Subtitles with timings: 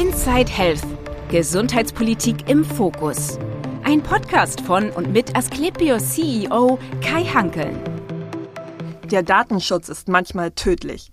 [0.00, 0.86] Inside Health.
[1.28, 3.38] Gesundheitspolitik im Fokus.
[3.84, 7.78] Ein Podcast von und mit Asklepios CEO Kai Hankeln.
[9.10, 11.12] Der Datenschutz ist manchmal tödlich.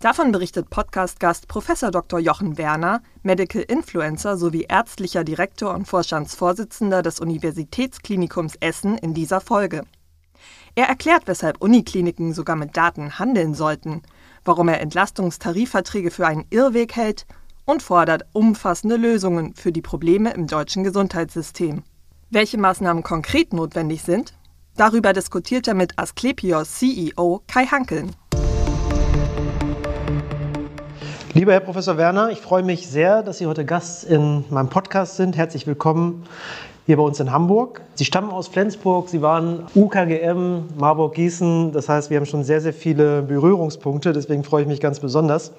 [0.00, 1.68] Davon berichtet Podcast-Gast Prof.
[1.92, 2.18] Dr.
[2.18, 9.84] Jochen Werner, Medical Influencer sowie ärztlicher Direktor und Vorstandsvorsitzender des Universitätsklinikums Essen in dieser Folge.
[10.74, 14.02] Er erklärt, weshalb Unikliniken sogar mit Daten handeln sollten,
[14.44, 17.26] warum er Entlastungstarifverträge für einen Irrweg hält
[17.64, 21.82] und fordert umfassende Lösungen für die Probleme im deutschen Gesundheitssystem.
[22.30, 24.34] Welche Maßnahmen konkret notwendig sind?
[24.76, 28.16] Darüber diskutiert er mit Asklepios CEO Kai Hankeln.
[31.32, 35.16] Lieber Herr Professor Werner, ich freue mich sehr, dass Sie heute Gast in meinem Podcast
[35.16, 35.36] sind.
[35.36, 36.26] Herzlich willkommen
[36.86, 37.80] hier bei uns in Hamburg.
[37.94, 41.72] Sie stammen aus Flensburg, Sie waren UKGM, Marburg-Gießen.
[41.72, 44.12] Das heißt, wir haben schon sehr, sehr viele Berührungspunkte.
[44.12, 45.52] Deswegen freue ich mich ganz besonders.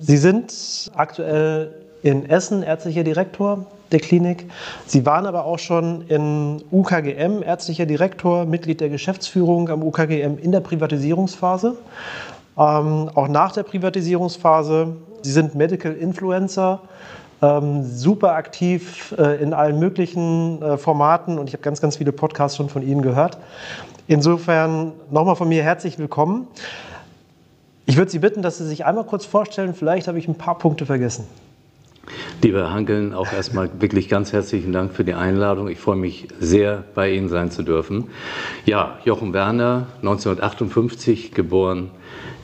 [0.00, 4.50] Sie sind aktuell in Essen ärztlicher Direktor der Klinik.
[4.86, 10.52] Sie waren aber auch schon in UKGM ärztlicher Direktor, Mitglied der Geschäftsführung am UKGM in
[10.52, 11.76] der Privatisierungsphase.
[12.58, 14.96] Ähm, auch nach der Privatisierungsphase.
[15.22, 16.80] Sie sind Medical Influencer
[17.42, 22.12] ähm, super aktiv äh, in allen möglichen äh, Formaten und ich habe ganz, ganz viele
[22.12, 23.38] Podcasts schon von Ihnen gehört.
[24.08, 26.46] Insofern nochmal von mir herzlich willkommen.
[27.86, 29.74] Ich würde Sie bitten, dass Sie sich einmal kurz vorstellen.
[29.74, 31.26] Vielleicht habe ich ein paar Punkte vergessen.
[32.42, 35.68] Lieber Hankeln, auch erstmal wirklich ganz herzlichen Dank für die Einladung.
[35.68, 38.08] Ich freue mich sehr, bei Ihnen sein zu dürfen.
[38.64, 41.90] Ja, Jochen Werner, 1958 geboren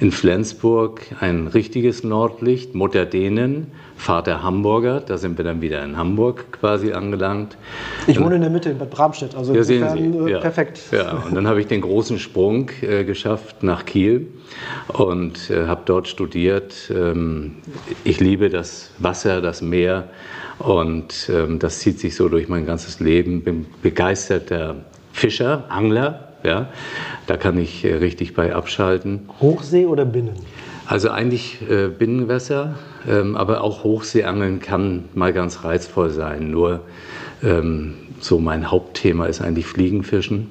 [0.01, 3.71] in Flensburg, ein richtiges Nordlicht, Mutter Dänen,
[4.03, 7.57] Vater Hamburger, da sind wir dann wieder in Hamburg quasi angelangt.
[8.09, 10.19] Ich wohne in der Mitte in Bad Bramstedt, also ja, sehen Sie.
[10.29, 10.41] Äh, ja.
[10.41, 10.81] perfekt.
[10.91, 14.27] Ja, und dann habe ich den großen Sprung äh, geschafft nach Kiel
[14.89, 16.91] und äh, habe dort studiert.
[16.93, 17.59] Ähm,
[18.03, 20.09] ich liebe das Wasser, das Meer
[20.59, 23.43] und ähm, das zieht sich so durch mein ganzes Leben.
[23.43, 24.75] Bin begeisterter
[25.13, 26.67] Fischer, Angler, ja,
[27.29, 29.29] da kann ich äh, richtig bei abschalten.
[29.41, 30.35] Hochsee oder Binnen?
[30.87, 32.75] Also eigentlich äh, Binnenwässer,
[33.09, 36.51] ähm, aber auch Hochseeangeln kann mal ganz reizvoll sein.
[36.51, 36.81] Nur
[37.43, 40.51] ähm, so mein Hauptthema ist eigentlich Fliegenfischen.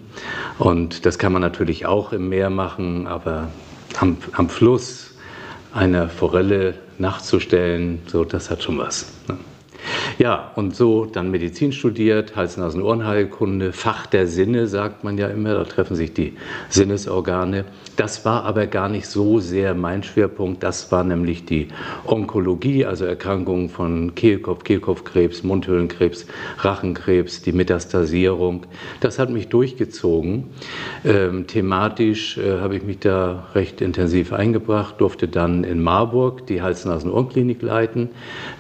[0.58, 3.50] Und das kann man natürlich auch im Meer machen, aber
[4.00, 5.16] am, am Fluss
[5.74, 9.12] einer Forelle nachzustellen, so das hat schon was.
[9.28, 9.38] Ne?
[10.18, 15.64] Ja, und so dann Medizin studiert, Hals-Nasen-Ohrenheilkunde, Fach der Sinne, sagt man ja immer, da
[15.64, 16.34] treffen sich die
[16.70, 17.66] Sinnesorgane.
[17.96, 21.70] Das war aber gar nicht so sehr mein Schwerpunkt, das war nämlich die
[22.06, 26.28] Onkologie, also Erkrankungen von Kehlkopf, Kehlkopfkrebs, Mundhöhlenkrebs,
[26.60, 28.66] Rachenkrebs, die Metastasierung.
[29.00, 30.46] Das hat mich durchgezogen.
[31.04, 36.62] Ähm, thematisch äh, habe ich mich da recht intensiv eingebracht, durfte dann in Marburg die
[36.62, 38.10] Hals-Nasen-Ohrenklinik leiten,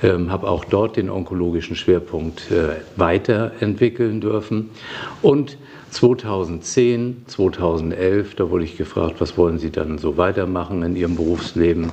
[0.01, 4.69] ähm, habe auch dort den onkologischen Schwerpunkt äh, weiterentwickeln dürfen.
[5.22, 5.57] Und
[5.91, 11.91] 2010, 2011, da wurde ich gefragt, was wollen Sie dann so weitermachen in Ihrem Berufsleben?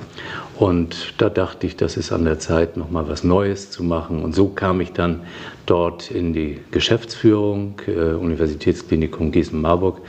[0.59, 4.21] Und da dachte ich, das ist an der Zeit, nochmal was Neues zu machen.
[4.21, 5.21] Und so kam ich dann
[5.65, 10.01] dort in die Geschäftsführung, äh, Universitätsklinikum Gießen-Marburg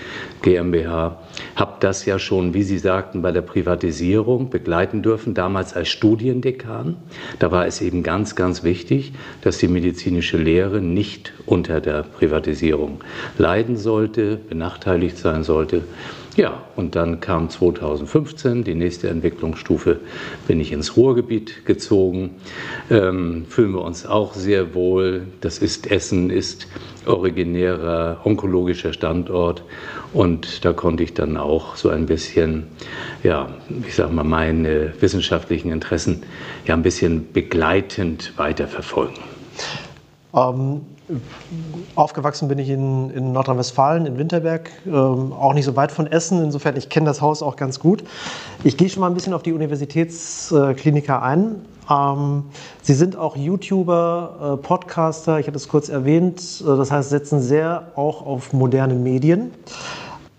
[0.42, 1.20] GmbH.
[1.54, 6.96] Habe das ja schon, wie Sie sagten, bei der Privatisierung begleiten dürfen, damals als Studiendekan.
[7.38, 9.12] Da war es eben ganz, ganz wichtig,
[9.42, 13.02] dass die medizinische Lehre nicht unter der Privatisierung
[13.38, 15.82] leiden sollte, benachteiligt sein sollte.
[16.36, 19.98] Ja, und dann kam 2015 die nächste Entwicklungsstufe,
[20.46, 22.36] bin ich ins Ruhrgebiet gezogen.
[22.88, 25.26] Ähm, fühlen wir uns auch sehr wohl.
[25.40, 26.68] Das ist Essen, ist
[27.04, 29.64] originärer onkologischer Standort.
[30.12, 32.68] Und da konnte ich dann auch so ein bisschen,
[33.22, 33.48] ja,
[33.86, 36.22] ich sag mal, meine wissenschaftlichen Interessen
[36.66, 39.18] ja ein bisschen begleitend weiterverfolgen.
[40.34, 40.82] Ähm,
[41.94, 46.42] Aufgewachsen bin ich in, in Nordrhein-Westfalen, in Winterberg, ähm, auch nicht so weit von Essen.
[46.42, 48.04] Insofern, ich kenne das Haus auch ganz gut.
[48.64, 51.56] Ich gehe schon mal ein bisschen auf die Universitätskliniker ein.
[51.90, 52.44] Ähm,
[52.82, 56.40] Sie sind auch YouTuber, äh, Podcaster, ich hatte es kurz erwähnt.
[56.60, 59.50] Äh, das heißt, setzen sehr auch auf moderne Medien.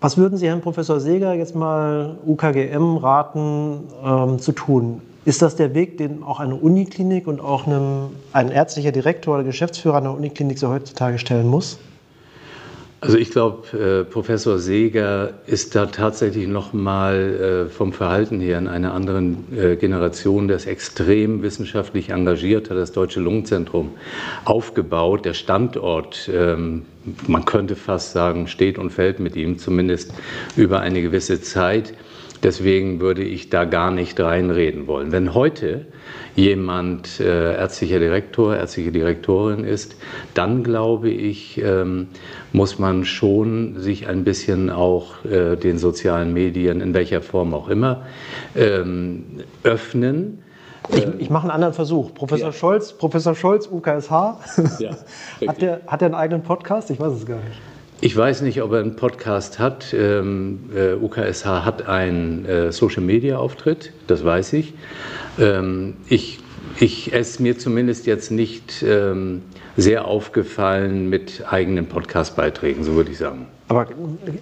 [0.00, 5.00] Was würden Sie Herrn Professor Seeger jetzt mal UKGM raten ähm, zu tun?
[5.24, 9.44] Ist das der Weg, den auch eine Uniklinik und auch einem, ein ärztlicher Direktor oder
[9.44, 11.78] Geschäftsführer einer Uniklinik so heutzutage stellen muss?
[13.00, 18.58] Also ich glaube, äh, Professor Seeger ist da tatsächlich noch mal äh, vom Verhalten her
[18.58, 23.90] in einer anderen äh, Generation, ist extrem wissenschaftlich engagiert, hat das Deutsche Lungenzentrum
[24.44, 25.24] aufgebaut.
[25.24, 26.82] Der Standort, ähm,
[27.26, 30.14] man könnte fast sagen, steht und fällt mit ihm, zumindest
[30.54, 31.94] über eine gewisse Zeit.
[32.42, 35.12] Deswegen würde ich da gar nicht reinreden wollen.
[35.12, 35.86] Wenn heute
[36.34, 39.96] jemand äh, ärztlicher Direktor, ärztliche Direktorin ist,
[40.34, 42.08] dann glaube ich, ähm,
[42.52, 47.68] muss man schon sich ein bisschen auch äh, den sozialen Medien, in welcher Form auch
[47.68, 48.06] immer,
[48.56, 49.24] ähm,
[49.62, 50.42] öffnen.
[50.88, 52.12] Ich, ich, mache einen anderen Versuch.
[52.12, 52.52] Professor ja.
[52.52, 54.10] Scholz, Professor Scholz, UKSH,
[54.80, 54.96] ja,
[55.46, 56.90] hat, der, hat der einen eigenen Podcast?
[56.90, 57.71] Ich weiß es gar nicht.
[58.04, 59.94] Ich weiß nicht, ob er einen Podcast hat.
[59.94, 64.74] Ähm, äh, UKSH hat einen äh, Social-Media-Auftritt, das weiß ich.
[65.38, 66.40] Ähm, ich,
[66.80, 69.42] ich es mir zumindest jetzt nicht ähm,
[69.76, 73.46] sehr aufgefallen mit eigenen Podcast-Beiträgen, so würde ich sagen.
[73.68, 73.86] Aber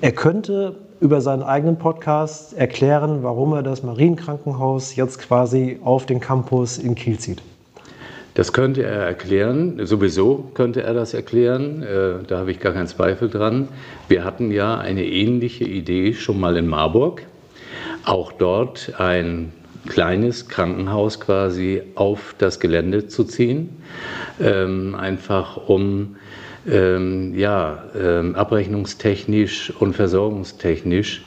[0.01, 6.21] er könnte über seinen eigenen Podcast erklären, warum er das Marienkrankenhaus jetzt quasi auf den
[6.21, 7.43] Campus in Kiel zieht.
[8.41, 12.87] Das könnte er erklären, sowieso könnte er das erklären, äh, da habe ich gar keinen
[12.87, 13.69] Zweifel dran.
[14.09, 17.21] Wir hatten ja eine ähnliche Idee schon mal in Marburg,
[18.07, 19.53] auch dort ein
[19.87, 23.77] kleines Krankenhaus quasi auf das Gelände zu ziehen,
[24.41, 26.17] ähm, einfach um
[26.69, 31.25] ähm, ja, ähm, abrechnungstechnisch und versorgungstechnisch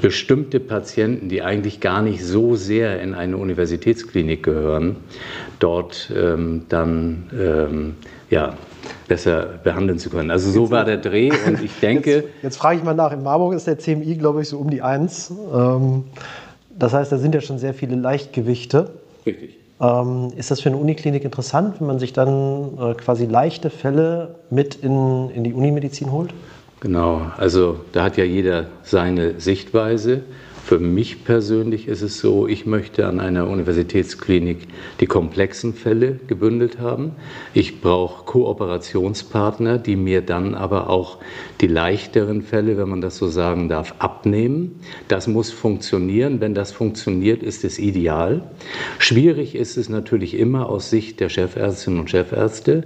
[0.00, 4.96] bestimmte Patienten, die eigentlich gar nicht so sehr in eine Universitätsklinik gehören,
[5.58, 7.94] dort ähm, dann ähm,
[8.30, 8.54] ja,
[9.06, 10.30] besser behandeln zu können.
[10.30, 12.10] Also so war der Dreh und ich denke...
[12.10, 14.70] Jetzt, jetzt frage ich mal nach, in Marburg ist der CMI, glaube ich, so um
[14.70, 15.32] die 1.
[15.54, 16.04] Ähm,
[16.76, 18.90] das heißt, da sind ja schon sehr viele Leichtgewichte.
[19.24, 19.63] Richtig.
[19.80, 24.36] Ähm, ist das für eine Uniklinik interessant, wenn man sich dann äh, quasi leichte Fälle
[24.50, 26.32] mit in, in die Unimedizin holt?
[26.80, 30.22] Genau, also da hat ja jeder seine Sichtweise.
[30.64, 34.60] Für mich persönlich ist es so, ich möchte an einer Universitätsklinik
[34.98, 37.12] die komplexen Fälle gebündelt haben.
[37.52, 41.18] Ich brauche Kooperationspartner, die mir dann aber auch
[41.60, 44.80] die leichteren Fälle, wenn man das so sagen darf, abnehmen.
[45.06, 46.40] Das muss funktionieren.
[46.40, 48.42] Wenn das funktioniert, ist es ideal.
[48.98, 52.84] Schwierig ist es natürlich immer aus Sicht der Chefärztinnen und Chefärzte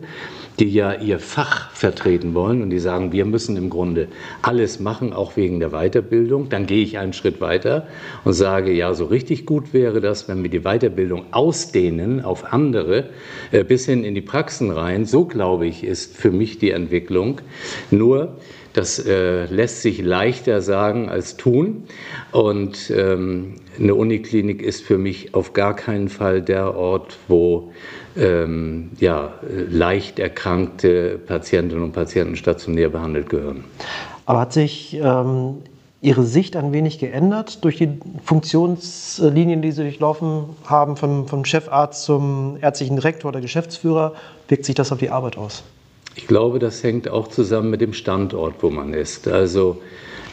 [0.59, 4.09] die ja ihr Fach vertreten wollen und die sagen, wir müssen im Grunde
[4.43, 7.87] alles machen, auch wegen der Weiterbildung, dann gehe ich einen Schritt weiter
[8.25, 13.11] und sage, ja, so richtig gut wäre das, wenn wir die Weiterbildung ausdehnen auf andere
[13.53, 15.05] äh, bis hin in die Praxen rein.
[15.05, 17.41] So, glaube ich, ist für mich die Entwicklung.
[17.91, 18.37] Nur,
[18.73, 21.85] das äh, lässt sich leichter sagen als tun.
[22.33, 27.73] Und ähm, eine Uniklinik ist für mich auf gar keinen Fall der Ort, wo
[28.19, 29.33] ähm, ja,
[29.71, 33.65] leicht erkrankte Patientinnen und Patienten stationär behandelt gehören.
[34.27, 35.59] Aber hat sich ähm,
[36.01, 42.05] Ihre Sicht ein wenig geändert durch die Funktionslinien, die Sie durchlaufen haben, vom, vom Chefarzt
[42.05, 44.15] zum ärztlichen Direktor oder Geschäftsführer?
[44.47, 45.65] Wirkt sich das auf die Arbeit aus?
[46.15, 49.29] Ich glaube, das hängt auch zusammen mit dem Standort, wo man ist.
[49.29, 49.81] Also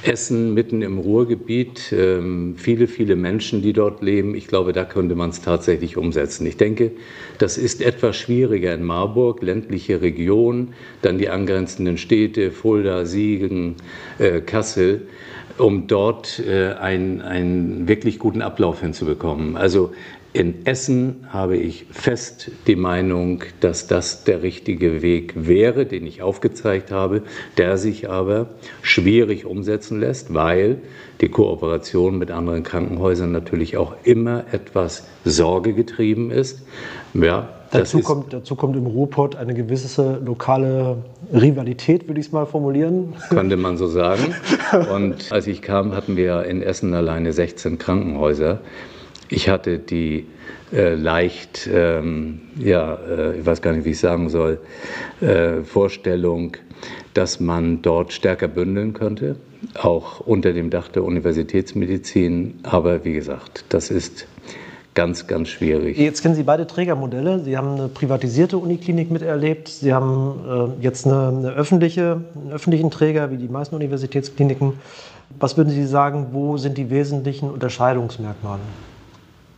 [0.07, 4.35] Essen mitten im Ruhrgebiet, ähm, viele, viele Menschen, die dort leben.
[4.35, 6.45] Ich glaube, da könnte man es tatsächlich umsetzen.
[6.45, 6.91] Ich denke,
[7.39, 13.75] das ist etwas schwieriger in Marburg, ländliche Region, dann die angrenzenden Städte, Fulda, Siegen,
[14.19, 15.07] äh, Kassel
[15.57, 19.55] um dort äh, einen, einen wirklich guten Ablauf hinzubekommen.
[19.55, 19.93] Also
[20.35, 26.21] in Essen habe ich fest die Meinung, dass das der richtige Weg wäre, den ich
[26.21, 27.21] aufgezeigt habe,
[27.57, 28.47] der sich aber
[28.81, 30.79] schwierig umsetzen lässt, weil
[31.21, 36.63] die Kooperation mit anderen Krankenhäusern natürlich auch immer etwas sorgegetrieben ist.
[37.13, 40.97] Ja, dazu, kommt, dazu kommt im Ruhrpott eine gewisse lokale
[41.33, 43.13] Rivalität, würde ich es mal formulieren.
[43.29, 44.35] Könnte man so sagen.
[44.93, 48.59] Und als ich kam, hatten wir in Essen alleine 16 Krankenhäuser.
[49.29, 50.27] Ich hatte die
[50.71, 54.59] äh, leicht, ähm, ja, äh, ich weiß gar nicht, wie ich sagen soll,
[55.21, 56.57] äh, Vorstellung,
[57.13, 59.37] dass man dort stärker bündeln könnte,
[59.81, 62.59] auch unter dem Dach der Universitätsmedizin.
[62.63, 64.27] Aber wie gesagt, das ist
[64.95, 65.97] ganz, ganz schwierig.
[65.97, 67.39] Jetzt kennen Sie beide Trägermodelle.
[67.39, 69.67] Sie haben eine privatisierte Uniklinik miterlebt.
[69.67, 74.73] Sie haben äh, jetzt eine, eine öffentliche, einen öffentlichen Träger wie die meisten Universitätskliniken.
[75.39, 78.61] Was würden Sie sagen, wo sind die wesentlichen Unterscheidungsmerkmale?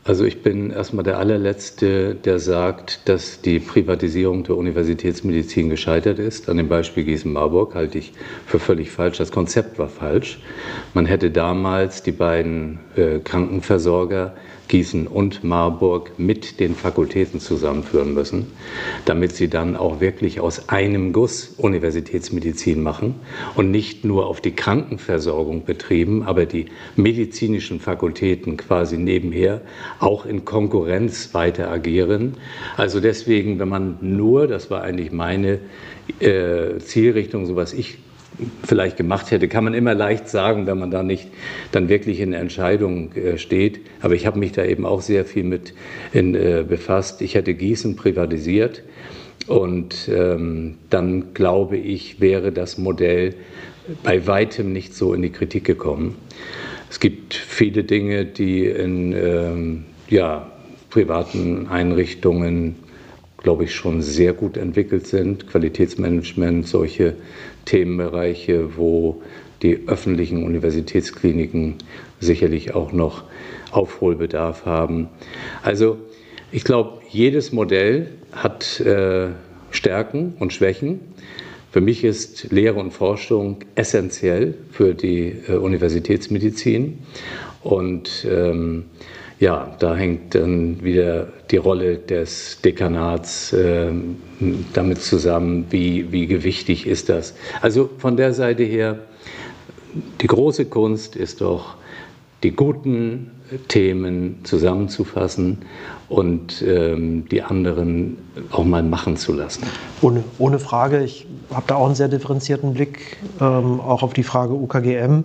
[0.08, 6.48] Also ich bin erstmal der allerletzte, der sagt, dass die Privatisierung der Universitätsmedizin gescheitert ist.
[6.48, 8.14] An dem Beispiel Gießen-Marburg halte ich
[8.46, 9.18] für völlig falsch.
[9.18, 10.40] Das Konzept war falsch.
[10.94, 14.34] Man hätte damals die beiden äh, Krankenversorger
[14.68, 18.48] Gießen und Marburg mit den Fakultäten zusammenführen müssen,
[19.06, 23.16] damit sie dann auch wirklich aus einem Guss Universitätsmedizin machen
[23.56, 29.62] und nicht nur auf die Krankenversorgung betrieben, aber die medizinischen Fakultäten quasi nebenher
[30.00, 32.34] auch in Konkurrenz weiter agieren.
[32.76, 35.60] Also deswegen, wenn man nur, das war eigentlich meine
[36.20, 38.00] äh, Zielrichtung, so was ich
[38.63, 41.27] vielleicht gemacht hätte, kann man immer leicht sagen, wenn man da nicht
[41.72, 43.82] dann wirklich in der Entscheidung äh, steht.
[44.01, 45.74] Aber ich habe mich da eben auch sehr viel mit
[46.13, 47.22] in, äh, befasst.
[47.22, 48.84] Ich hätte Gießen privatisiert
[49.48, 53.34] und ähm, dann glaube ich, wäre das Modell
[54.03, 56.15] bei weitem nicht so in die Kritik gekommen.
[56.89, 60.51] Es gibt viele Dinge, die in ähm, ja,
[60.89, 62.75] privaten Einrichtungen,
[63.38, 65.48] glaube ich, schon sehr gut entwickelt sind.
[65.48, 67.15] Qualitätsmanagement, solche
[67.68, 69.22] Themenbereiche, wo
[69.62, 71.76] die öffentlichen Universitätskliniken
[72.20, 73.24] sicherlich auch noch
[73.72, 75.10] Aufholbedarf haben.
[75.62, 75.98] Also
[76.52, 79.28] ich glaube, jedes Modell hat äh,
[79.72, 81.00] Stärken und Schwächen.
[81.72, 87.00] Für mich ist Lehre und Forschung essentiell für die äh, Universitätsmedizin.
[87.64, 88.86] Und ähm,
[89.39, 93.91] ja, da hängt dann wieder die Rolle des Dekanats äh,
[94.74, 97.36] damit zusammen, wie, wie gewichtig ist das.
[97.62, 99.00] Also von der Seite her,
[100.22, 101.75] die große Kunst ist doch,
[102.44, 103.32] die guten
[103.67, 105.60] Themen zusammenzufassen
[106.10, 108.17] und ähm, die anderen
[108.51, 109.63] auch mal machen zu lassen.
[110.01, 114.24] Ohne, ohne Frage, ich habe da auch einen sehr differenzierten Blick, ähm, auch auf die
[114.24, 115.24] Frage UKGM.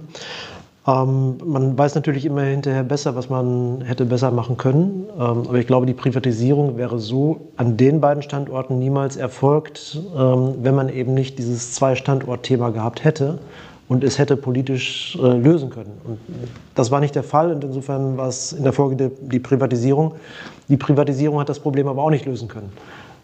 [0.87, 5.07] Ähm, man weiß natürlich immer hinterher besser, was man hätte besser machen können.
[5.15, 10.55] Ähm, aber ich glaube, die Privatisierung wäre so an den beiden Standorten niemals erfolgt, ähm,
[10.63, 13.39] wenn man eben nicht dieses Zwei-Standort-Thema gehabt hätte
[13.89, 15.93] und es hätte politisch äh, lösen können.
[16.05, 16.19] Und
[16.75, 20.15] das war nicht der Fall und insofern war es in der Folge die, die Privatisierung.
[20.69, 22.73] Die Privatisierung hat das Problem aber auch nicht lösen können.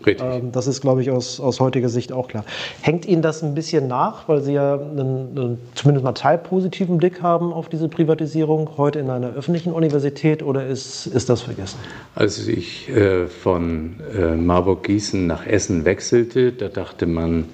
[0.07, 2.45] Ähm, das ist, glaube ich, aus, aus heutiger Sicht auch klar.
[2.81, 7.23] Hängt Ihnen das ein bisschen nach, weil Sie ja einen, einen zumindest mal teilpositiven Blick
[7.23, 11.79] haben auf diese Privatisierung heute in einer öffentlichen Universität oder ist, ist das vergessen?
[12.15, 17.47] Als ich äh, von äh, Marburg-Gießen nach Essen wechselte, da dachte man,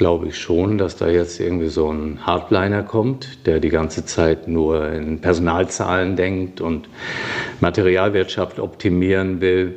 [0.00, 4.48] glaube ich schon, dass da jetzt irgendwie so ein Hardliner kommt, der die ganze Zeit
[4.48, 6.88] nur in Personalzahlen denkt und
[7.60, 9.74] Materialwirtschaft optimieren will.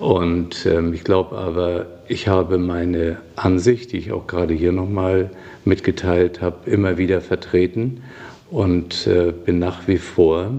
[0.00, 5.30] Und ähm, ich glaube aber, ich habe meine Ansicht, die ich auch gerade hier nochmal
[5.64, 8.02] mitgeteilt habe, immer wieder vertreten
[8.50, 10.50] und äh, bin nach wie vor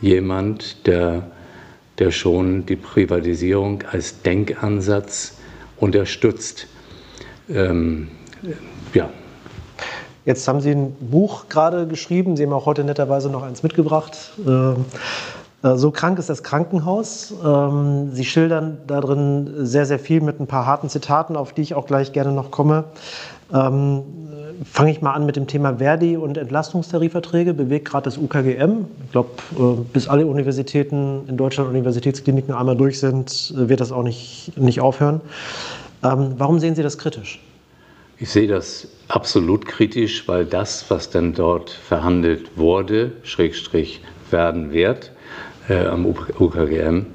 [0.00, 1.30] jemand, der,
[1.98, 5.38] der schon die Privatisierung als Denkansatz
[5.78, 6.66] unterstützt.
[7.48, 8.08] Ähm,
[8.94, 9.10] ja.
[10.24, 12.36] Jetzt haben Sie ein Buch gerade geschrieben.
[12.36, 14.32] Sie haben auch heute netterweise noch eins mitgebracht.
[14.44, 14.74] Äh,
[15.62, 17.34] so krank ist das Krankenhaus.
[17.44, 21.74] Ähm, Sie schildern darin sehr, sehr viel mit ein paar harten Zitaten, auf die ich
[21.74, 22.84] auch gleich gerne noch komme.
[23.52, 24.02] Ähm,
[24.64, 28.86] fange ich mal an mit dem Thema Verdi und Entlastungstarifverträge, Beweggrad des UKGM.
[29.04, 33.92] Ich glaube, äh, bis alle Universitäten in Deutschland, Universitätskliniken einmal durch sind, äh, wird das
[33.92, 35.20] auch nicht, nicht aufhören.
[36.02, 37.40] Ähm, warum sehen Sie das kritisch?
[38.18, 45.10] Ich sehe das absolut kritisch, weil das, was dann dort verhandelt wurde, Schrägstrich werden wird,
[45.10, 45.15] äh,
[45.74, 47.06] am UKGM.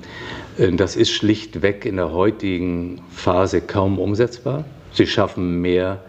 [0.57, 4.65] Äh, das ist schlichtweg in der heutigen Phase kaum umsetzbar.
[4.93, 5.99] Sie schaffen mehr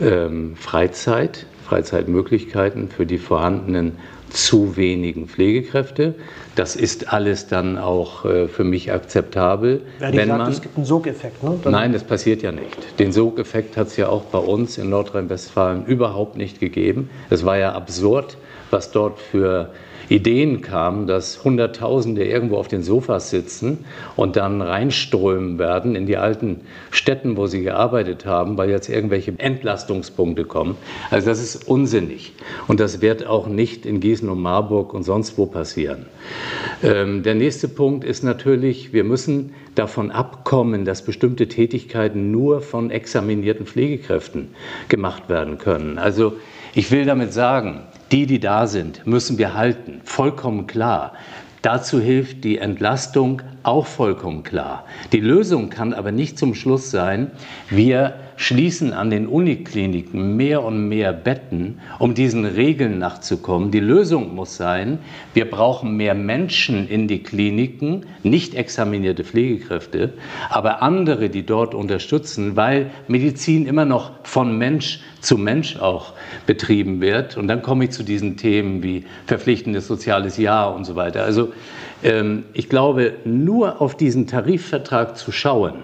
[0.00, 3.92] ähm, Freizeit, Freizeitmöglichkeiten für die vorhandenen
[4.30, 6.16] zu wenigen Pflegekräfte.
[6.56, 9.82] Das ist alles dann auch äh, für mich akzeptabel.
[10.00, 11.56] Wer wenn sagt, man, es gibt einen Sogeffekt, ne?
[11.64, 12.98] nein, das passiert ja nicht.
[12.98, 17.08] Den Sogeffekt hat es ja auch bei uns in Nordrhein-Westfalen überhaupt nicht gegeben.
[17.30, 18.36] Es war ja absurd,
[18.70, 19.70] was dort für
[20.08, 23.84] Ideen kamen, dass Hunderttausende irgendwo auf den Sofas sitzen
[24.16, 29.32] und dann reinströmen werden in die alten Städten, wo sie gearbeitet haben, weil jetzt irgendwelche
[29.38, 30.76] Entlastungspunkte kommen.
[31.10, 32.32] Also das ist unsinnig.
[32.68, 36.06] Und das wird auch nicht in Gießen und Marburg und sonst wo passieren.
[36.82, 42.90] Ähm, der nächste Punkt ist natürlich, wir müssen davon abkommen, dass bestimmte Tätigkeiten nur von
[42.90, 44.48] examinierten Pflegekräften
[44.88, 45.98] gemacht werden können.
[45.98, 46.34] Also
[46.74, 47.82] ich will damit sagen,
[48.14, 51.14] die, die da sind, müssen wir halten, vollkommen klar.
[51.62, 54.84] Dazu hilft die Entlastung auch vollkommen klar.
[55.12, 57.30] Die Lösung kann aber nicht zum Schluss sein,
[57.70, 63.70] wir schließen an den Unikliniken mehr und mehr Betten, um diesen Regeln nachzukommen.
[63.70, 64.98] Die Lösung muss sein,
[65.34, 70.14] wir brauchen mehr Menschen in die Kliniken, nicht examinierte Pflegekräfte,
[70.50, 76.12] aber andere, die dort unterstützen, weil Medizin immer noch von Mensch zu Mensch auch
[76.46, 77.36] betrieben wird.
[77.36, 81.24] Und dann komme ich zu diesen Themen wie verpflichtendes soziales Jahr und so weiter.
[81.24, 81.52] Also
[82.52, 85.74] ich glaube, nur auf diesen Tarifvertrag zu schauen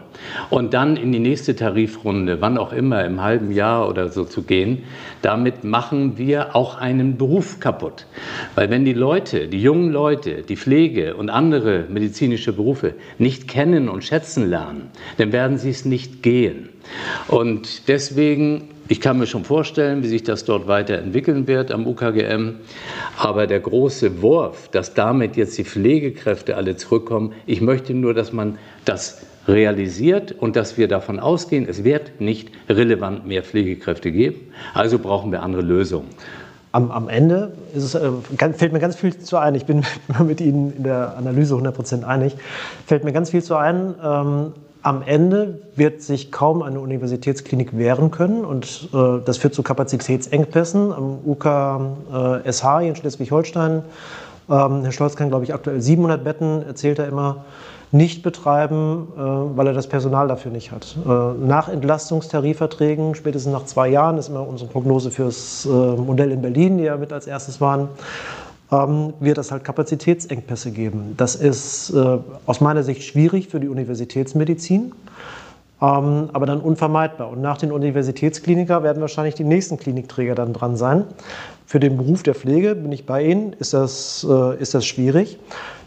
[0.51, 4.43] und dann in die nächste Tarifrunde, wann auch immer, im halben Jahr oder so zu
[4.43, 4.83] gehen,
[5.23, 8.07] damit machen wir auch einen Beruf kaputt.
[8.55, 13.89] Weil wenn die Leute, die jungen Leute, die Pflege und andere medizinische Berufe nicht kennen
[13.89, 16.69] und schätzen lernen, dann werden sie es nicht gehen.
[17.29, 22.57] Und deswegen Ich kann mir schon vorstellen, wie sich das dort weiterentwickeln wird am UKGM.
[23.17, 28.33] Aber der große Wurf, dass damit jetzt die Pflegekräfte alle zurückkommen, ich möchte nur, dass
[28.33, 34.53] man das realisiert und dass wir davon ausgehen, es wird nicht relevant mehr Pflegekräfte geben.
[34.75, 36.09] Also brauchen wir andere Lösungen.
[36.73, 38.11] Am, am Ende es, äh,
[38.57, 39.55] fällt mir ganz viel zu ein.
[39.55, 39.85] Ich bin
[40.27, 42.35] mit Ihnen in der Analyse 100% einig.
[42.87, 43.95] Fällt mir ganz viel zu ein.
[44.03, 49.63] Ähm, am Ende wird sich kaum eine Universitätsklinik wehren können und äh, das führt zu
[49.63, 50.93] Kapazitätsengpässen.
[50.93, 51.47] Am UK
[52.45, 53.83] äh, in Schleswig-Holstein,
[54.49, 57.45] ähm, Herr Scholz kann, glaube ich, aktuell 700 Betten, erzählt er immer,
[57.93, 60.97] nicht betreiben, äh, weil er das Personal dafür nicht hat.
[61.05, 66.41] Äh, nach Entlastungstarifverträgen, spätestens nach zwei Jahren, ist immer unsere Prognose fürs äh, Modell in
[66.41, 67.89] Berlin, die ja mit als erstes waren,
[68.73, 71.15] ähm, wird es halt Kapazitätsengpässe geben.
[71.17, 74.93] Das ist äh, aus meiner Sicht schwierig für die Universitätsmedizin,
[75.83, 77.31] ähm, aber dann unvermeidbar.
[77.31, 81.05] Und nach den Universitätsklinikern werden wahrscheinlich die nächsten Klinikträger dann dran sein.
[81.67, 85.39] Für den Beruf der Pflege, bin ich bei Ihnen, ist das, äh, ist das schwierig.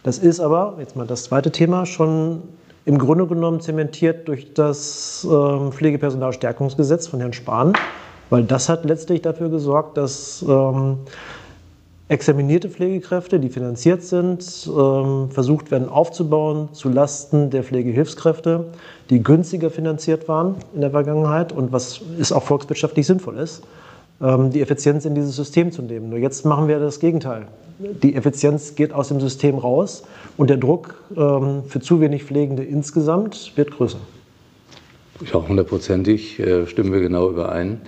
[0.04, 2.42] Das ist aber, jetzt mal das zweite Thema, schon
[2.86, 7.74] im Grunde genommen zementiert durch das äh, Pflegepersonalstärkungsgesetz von Herrn Spahn,
[8.30, 10.98] weil das hat letztlich dafür gesorgt, dass ähm,
[12.10, 18.66] examinierte Pflegekräfte, die finanziert sind, ähm, versucht werden aufzubauen zu Lasten der Pflegehilfskräfte,
[19.10, 23.64] die günstiger finanziert waren in der Vergangenheit und was ist auch volkswirtschaftlich sinnvoll ist,
[24.22, 26.10] ähm, die Effizienz in dieses System zu nehmen.
[26.10, 27.48] Nur jetzt machen wir das Gegenteil.
[27.80, 30.04] Die Effizienz geht aus dem System raus
[30.38, 33.98] und der Druck ähm, für zu wenig Pflegende insgesamt wird größer.
[35.22, 37.82] Ja, hundertprozentig äh, stimmen wir genau überein.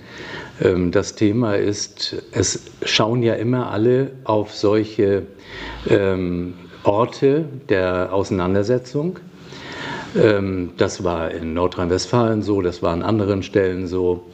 [0.62, 5.26] Ähm, das Thema ist, es schauen ja immer alle auf solche
[5.88, 6.54] ähm,
[6.84, 9.18] Orte der Auseinandersetzung.
[10.16, 14.24] Ähm, das war in Nordrhein-Westfalen so, das war an anderen Stellen so.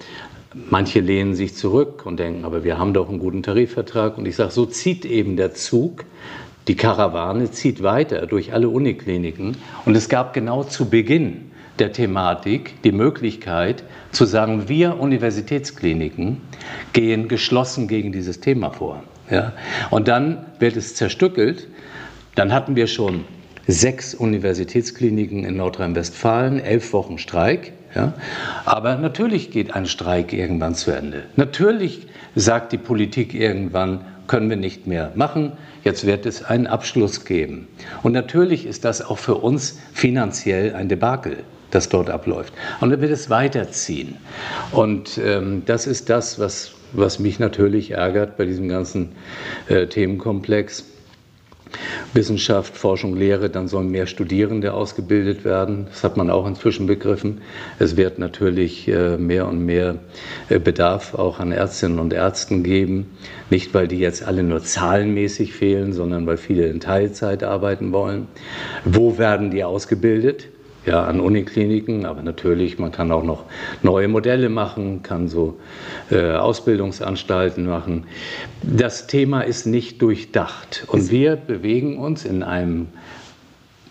[0.69, 4.19] Manche lehnen sich zurück und denken, aber wir haben doch einen guten Tarifvertrag.
[4.19, 6.05] Und ich sage, so zieht eben der Zug,
[6.69, 9.57] die Karawane zieht weiter durch alle Unikliniken.
[9.87, 16.41] Und es gab genau zu Beginn der Thematik die Möglichkeit zu sagen, wir Universitätskliniken
[16.93, 19.03] gehen geschlossen gegen dieses Thema vor.
[19.31, 19.53] Ja?
[19.91, 21.69] Und dann wird es zerstückelt.
[22.35, 23.25] Dann hatten wir schon
[23.67, 27.73] sechs Universitätskliniken in Nordrhein-Westfalen, elf Wochen Streik.
[27.95, 28.15] Ja?
[28.65, 31.25] Aber natürlich geht ein Streik irgendwann zu Ende.
[31.37, 35.53] Natürlich sagt die Politik irgendwann, können wir nicht mehr machen.
[35.85, 37.69] Jetzt wird es einen Abschluss geben.
[38.03, 41.39] Und natürlich ist das auch für uns finanziell ein Debakel
[41.73, 42.53] das dort abläuft.
[42.81, 44.17] Und dann wird es weiterziehen.
[44.71, 49.13] Und ähm, das ist das, was, was mich natürlich ärgert bei diesem ganzen
[49.69, 50.85] äh, Themenkomplex.
[52.13, 55.87] Wissenschaft, Forschung, Lehre, dann sollen mehr Studierende ausgebildet werden.
[55.89, 57.41] Das hat man auch inzwischen begriffen.
[57.79, 59.97] Es wird natürlich äh, mehr und mehr
[60.51, 63.17] äh, Bedarf auch an Ärztinnen und Ärzten geben.
[63.49, 68.29] Nicht, weil die jetzt alle nur zahlenmäßig fehlen, sondern weil viele in Teilzeit arbeiten wollen.
[68.85, 70.49] Wo werden die ausgebildet?
[70.87, 73.45] Ja, an Unikliniken, aber natürlich, man kann auch noch
[73.83, 75.59] neue Modelle machen, kann so
[76.11, 78.05] äh, Ausbildungsanstalten machen.
[78.63, 82.89] Das Thema ist nicht durchdacht und wir bewegen uns in einem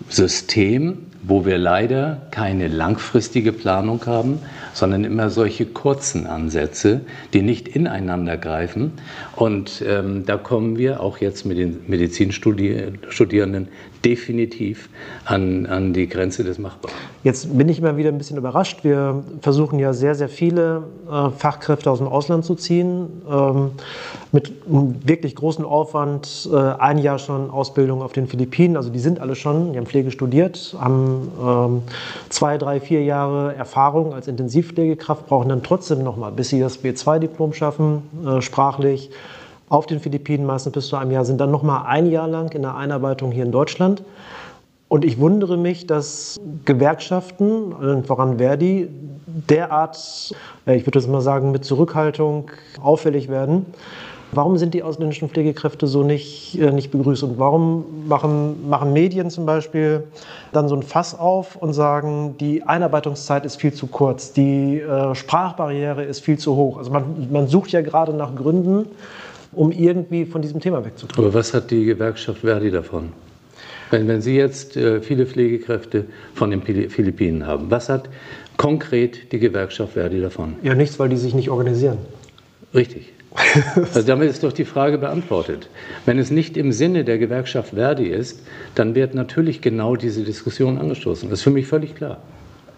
[0.09, 4.39] System, wo wir leider keine langfristige Planung haben,
[4.73, 7.01] sondern immer solche kurzen Ansätze,
[7.33, 8.93] die nicht ineinander greifen.
[9.35, 13.67] Und ähm, da kommen wir auch jetzt mit den Medizinstudierenden
[14.03, 14.89] definitiv
[15.25, 16.95] an, an die Grenze des Machbaren.
[17.23, 18.83] Jetzt bin ich immer wieder ein bisschen überrascht.
[18.83, 23.71] Wir versuchen ja sehr, sehr viele äh, Fachkräfte aus dem Ausland zu ziehen, ähm,
[24.31, 26.49] mit wirklich großem Aufwand.
[26.51, 29.85] Äh, ein Jahr schon Ausbildung auf den Philippinen, also die sind alle schon, die haben
[29.85, 31.10] Pflege studiert, haben
[31.41, 31.81] ähm,
[32.29, 36.83] zwei, drei, vier Jahre Erfahrung als Intensivpflegekraft, brauchen dann trotzdem noch mal, bis sie das
[36.83, 39.09] B2-Diplom schaffen, äh, sprachlich
[39.69, 42.51] auf den Philippinen meistens bis zu einem Jahr, sind dann noch mal ein Jahr lang
[42.53, 44.03] in der Einarbeitung hier in Deutschland.
[44.89, 48.89] Und ich wundere mich, dass Gewerkschaften, voran Verdi,
[49.25, 50.35] derart,
[50.67, 53.65] äh, ich würde das mal sagen, mit Zurückhaltung auffällig werden.
[54.33, 57.23] Warum sind die ausländischen Pflegekräfte so nicht, äh, nicht begrüßt?
[57.23, 60.03] Und warum machen, machen Medien zum Beispiel
[60.53, 65.13] dann so ein Fass auf und sagen, die Einarbeitungszeit ist viel zu kurz, die äh,
[65.15, 66.77] Sprachbarriere ist viel zu hoch?
[66.77, 68.87] Also man, man sucht ja gerade nach Gründen,
[69.51, 71.25] um irgendwie von diesem Thema wegzukommen.
[71.25, 73.09] Aber was hat die Gewerkschaft Verdi davon?
[73.89, 78.07] Wenn, wenn Sie jetzt äh, viele Pflegekräfte von den Philippinen haben, was hat
[78.55, 80.55] konkret die Gewerkschaft Verdi davon?
[80.63, 81.97] Ja, nichts, weil die sich nicht organisieren.
[82.73, 83.11] Richtig.
[83.75, 85.69] Also damit ist doch die Frage beantwortet.
[86.05, 88.41] Wenn es nicht im Sinne der Gewerkschaft Verdi ist,
[88.75, 91.29] dann wird natürlich genau diese Diskussion angestoßen.
[91.29, 92.21] Das ist für mich völlig klar.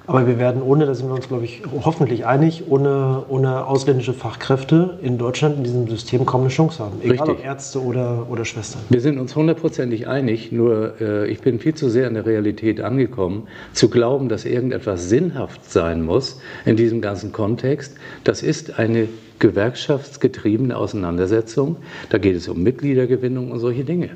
[0.06, 4.14] Aber wir werden ohne, da sind wir uns, glaube ich, hoffentlich einig, ohne, ohne ausländische
[4.14, 6.98] Fachkräfte in Deutschland in diesem System kaum eine Chance haben.
[7.02, 7.30] Egal Richtig.
[7.30, 8.82] ob Ärzte oder, oder Schwestern.
[8.90, 12.82] Wir sind uns hundertprozentig einig, nur äh, ich bin viel zu sehr in der Realität
[12.82, 17.96] angekommen, zu glauben, dass irgendetwas sinnhaft sein muss in diesem ganzen Kontext.
[18.26, 19.08] Das ist eine
[19.40, 21.78] gewerkschaftsgetriebene Auseinandersetzung.
[22.10, 24.10] Da geht es um Mitgliedergewinnung und solche Dinge.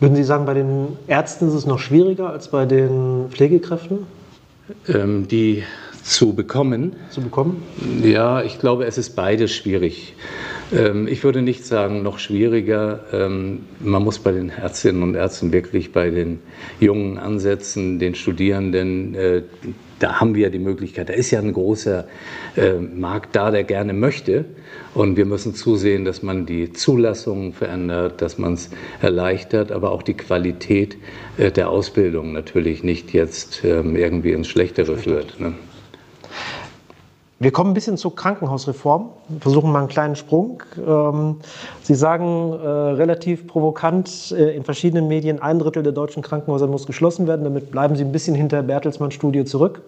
[0.00, 4.06] Würden Sie sagen, bei den Ärzten ist es noch schwieriger als bei den Pflegekräften
[4.86, 5.64] Ähm, die
[6.02, 7.62] zu bekommen, zu bekommen?
[8.02, 10.14] Ja, ich glaube, es ist beides schwierig.
[10.72, 13.00] Ähm, Ich würde nicht sagen, noch schwieriger.
[13.12, 16.40] Ähm, Man muss bei den Ärztinnen und Ärzten wirklich bei den
[16.80, 19.14] Jungen ansetzen, den Studierenden.
[19.14, 19.42] äh,
[20.00, 21.08] Da haben wir ja die Möglichkeit.
[21.08, 22.06] Da ist ja ein großer
[22.56, 24.44] äh, Markt da, der gerne möchte.
[24.94, 28.70] Und wir müssen zusehen, dass man die Zulassungen verändert, dass man es
[29.02, 30.96] erleichtert, aber auch die Qualität
[31.36, 35.40] äh, der Ausbildung natürlich nicht jetzt ähm, irgendwie ins Schlechtere führt.
[35.40, 35.54] ne?
[37.40, 40.60] Wir kommen ein bisschen zur Krankenhausreform, versuchen mal einen kleinen Sprung.
[40.76, 41.36] Ähm,
[41.82, 46.84] Sie sagen äh, relativ provokant äh, in verschiedenen Medien, ein Drittel der deutschen Krankenhäuser muss
[46.84, 47.44] geschlossen werden.
[47.44, 49.82] Damit bleiben Sie ein bisschen hinter Bertelsmann-Studie zurück.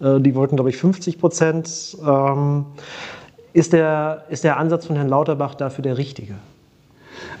[0.00, 1.96] Äh, die wollten, glaube ich, 50 Prozent.
[2.04, 2.66] Ähm,
[3.52, 6.34] ist, der, ist der Ansatz von Herrn Lauterbach dafür der richtige?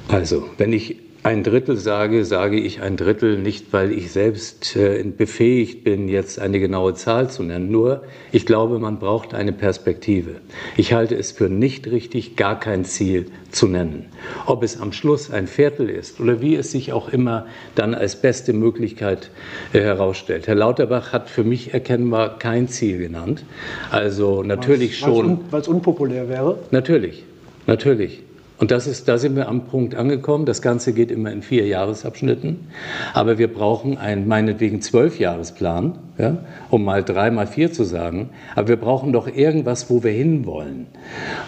[0.06, 0.96] Also, wenn ich
[1.28, 6.38] ein Drittel sage, sage ich ein Drittel nicht, weil ich selbst äh, befähigt bin, jetzt
[6.38, 7.70] eine genaue Zahl zu nennen.
[7.70, 10.36] Nur, ich glaube, man braucht eine Perspektive.
[10.78, 14.06] Ich halte es für nicht richtig, gar kein Ziel zu nennen.
[14.46, 18.16] Ob es am Schluss ein Viertel ist oder wie es sich auch immer dann als
[18.16, 19.30] beste Möglichkeit
[19.74, 20.46] äh, herausstellt.
[20.46, 23.44] Herr Lauterbach hat für mich erkennbar kein Ziel genannt.
[23.90, 25.40] Also natürlich schon.
[25.50, 26.58] Weil es unpopulär wäre.
[26.70, 27.24] Natürlich,
[27.66, 28.22] natürlich.
[28.58, 30.44] Und das ist, da sind wir am Punkt angekommen.
[30.44, 32.68] Das Ganze geht immer in vier Jahresabschnitten.
[33.14, 38.30] Aber wir brauchen einen, meinetwegen zwölf Jahresplan, ja, um mal drei, mal vier zu sagen.
[38.56, 40.86] Aber wir brauchen doch irgendwas, wo wir hinwollen.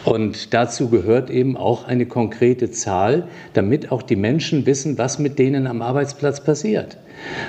[0.04, 5.40] Und dazu gehört eben auch eine konkrete Zahl, damit auch die Menschen wissen, was mit
[5.40, 6.96] denen am Arbeitsplatz passiert.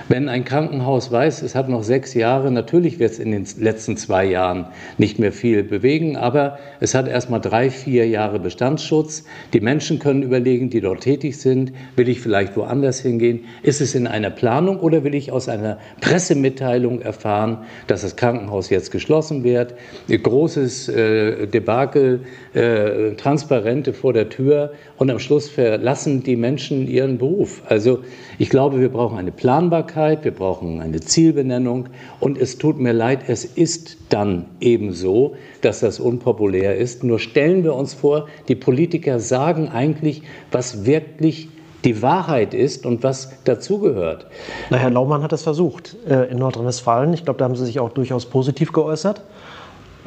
[0.08, 3.98] Wenn ein Krankenhaus weiß, es hat noch sechs Jahre, natürlich wird es in den letzten
[3.98, 9.24] zwei Jahren nicht mehr viel bewegen, aber es hat erst mal drei, vier Jahre Bestandsschutz.
[9.54, 13.46] Die Menschen können überlegen, die dort tätig sind, will ich vielleicht woanders hingehen?
[13.64, 18.70] Ist es in einer Planung oder will ich aus einer Pressemitteilung erfahren, dass das Krankenhaus
[18.70, 19.76] jetzt geschlossen wird?
[20.10, 22.22] Großes äh, Debakel,
[22.54, 27.62] äh, Transparente vor der Tür und am Schluss verlassen die Menschen ihren Beruf.
[27.68, 28.00] Also
[28.38, 33.26] ich glaube, wir brauchen eine Planbarkeit, wir brauchen eine Zielbenennung und es tut mir leid,
[33.28, 37.04] es ist dann eben so, dass das unpopulär ist.
[37.04, 41.50] Nur stellen wir uns vor, die Politiker sagen eigentlich, was wirklich
[41.86, 44.26] die Wahrheit ist und was dazugehört.
[44.72, 47.14] Na, Herr Laumann hat das versucht äh, in Nordrhein-Westfalen.
[47.14, 49.22] Ich glaube, da haben Sie sich auch durchaus positiv geäußert.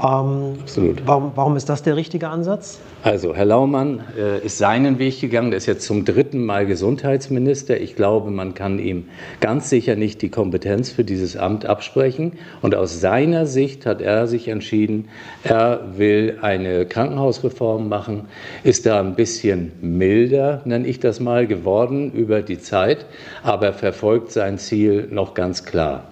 [0.02, 1.06] Ähm, Absolut.
[1.06, 2.80] Warum, warum ist das der richtige Ansatz?
[3.04, 5.52] Also, Herr Laumann äh, ist seinen Weg gegangen.
[5.52, 7.80] Er ist jetzt zum dritten Mal Gesundheitsminister.
[7.80, 9.04] Ich glaube, man kann ihm
[9.40, 12.32] ganz sicher nicht die Kompetenz für dieses Amt absprechen.
[12.60, 15.08] Und aus seiner Sicht hat er sich entschieden,
[15.44, 18.22] er will eine Krankenhausreform machen,
[18.64, 23.06] ist da ein bisschen milder, nenne ich das mal, geworden über die Zeit,
[23.44, 26.04] aber verfolgt sein Ziel noch ganz klar.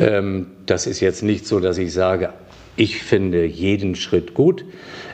[0.00, 2.30] Ähm, das ist jetzt nicht so, dass ich sage,
[2.78, 4.64] ich finde jeden Schritt gut.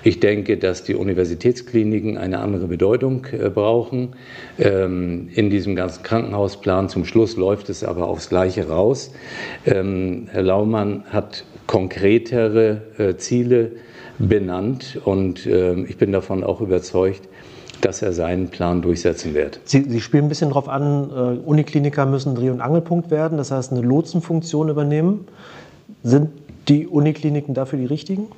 [0.02, 4.10] Ich denke, dass die Universitätskliniken eine andere Bedeutung äh, brauchen
[4.58, 6.90] ähm, in diesem ganzen Krankenhausplan.
[6.90, 9.12] Zum Schluss läuft es aber aufs Gleiche raus.
[9.64, 13.72] Ähm, Herr Laumann hat konkretere äh, Ziele
[14.18, 17.22] benannt und äh, ich bin davon auch überzeugt,
[17.80, 19.60] dass er seinen Plan durchsetzen wird.
[19.64, 23.50] Sie, Sie spielen ein bisschen darauf an, äh, Unikliniker müssen Dreh- und Angelpunkt werden, das
[23.50, 25.26] heißt eine Lotsenfunktion übernehmen.
[26.02, 26.28] Sind
[26.68, 28.28] die Unikliniken dafür die richtigen?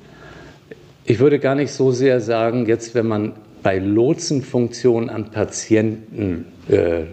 [1.05, 7.03] Ich würde gar nicht so sehr sagen, jetzt wenn man bei Lotsenfunktion an Patienten äh,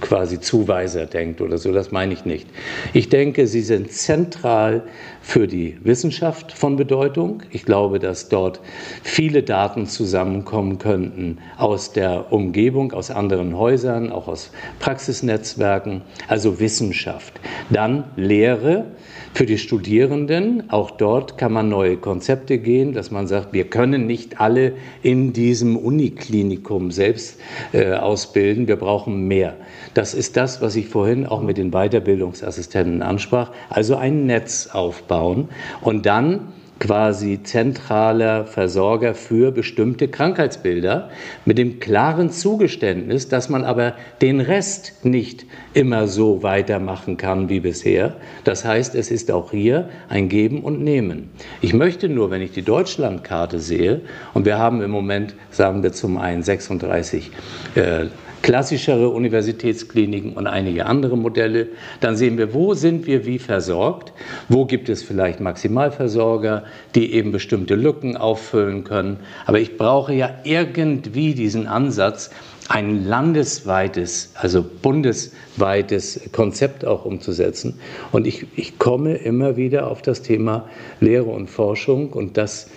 [0.00, 2.48] quasi Zuweiser denkt oder so, das meine ich nicht.
[2.92, 4.82] Ich denke, sie sind zentral
[5.22, 7.42] für die Wissenschaft von Bedeutung.
[7.50, 8.60] Ich glaube, dass dort
[9.02, 17.40] viele Daten zusammenkommen könnten aus der Umgebung, aus anderen Häusern, auch aus Praxisnetzwerken, also Wissenschaft.
[17.70, 18.86] Dann Lehre
[19.34, 20.70] für die Studierenden.
[20.70, 25.32] Auch dort kann man neue Konzepte gehen, dass man sagt, wir können nicht alle in
[25.32, 27.40] diesem Uniklinikum selbst
[27.72, 29.56] äh, ausbilden, wir brauchen mehr.
[29.94, 35.48] Das ist das, was ich vorhin auch mit den Weiterbildungsassistenten ansprach, also ein Netz aufbauen
[35.80, 41.10] und dann quasi zentraler Versorger für bestimmte Krankheitsbilder
[41.44, 47.60] mit dem klaren Zugeständnis, dass man aber den Rest nicht immer so weitermachen kann wie
[47.60, 48.16] bisher.
[48.44, 51.28] Das heißt, es ist auch hier ein Geben und Nehmen.
[51.60, 54.00] Ich möchte nur, wenn ich die Deutschlandkarte sehe,
[54.32, 57.30] und wir haben im Moment, sagen wir zum einen 36
[57.74, 58.06] äh,
[58.42, 61.68] klassischere Universitätskliniken und einige andere Modelle.
[62.00, 64.12] Dann sehen wir, wo sind wir wie versorgt,
[64.48, 69.18] wo gibt es vielleicht Maximalversorger, die eben bestimmte Lücken auffüllen können.
[69.46, 72.30] Aber ich brauche ja irgendwie diesen Ansatz,
[72.70, 77.80] ein landesweites, also bundesweites Konzept auch umzusetzen.
[78.12, 80.68] Und ich, ich komme immer wieder auf das Thema
[81.00, 82.70] Lehre und Forschung und das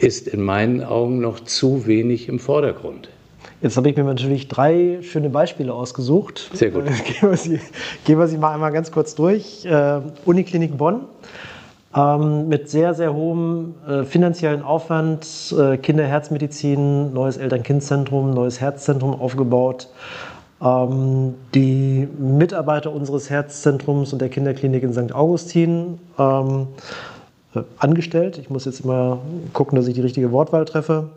[0.00, 3.08] ist in meinen Augen noch zu wenig im Vordergrund.
[3.60, 6.50] Jetzt habe ich mir natürlich drei schöne Beispiele ausgesucht.
[6.52, 6.84] Sehr gut.
[7.04, 7.60] Gehen wir sie,
[8.04, 9.64] gehen wir sie mal einmal ganz kurz durch.
[9.64, 11.06] Äh, Uniklinik Bonn
[11.94, 15.26] ähm, mit sehr, sehr hohem äh, finanziellen Aufwand,
[15.58, 19.88] äh, Kinderherzmedizin, neues Eltern-Kind-Zentrum, neues Herzzentrum aufgebaut.
[20.62, 25.12] Ähm, die Mitarbeiter unseres Herzzentrums und der Kinderklinik in St.
[25.12, 26.68] Augustin ähm,
[27.54, 28.38] äh, angestellt.
[28.38, 29.18] Ich muss jetzt immer
[29.52, 31.10] gucken, dass ich die richtige Wortwahl treffe.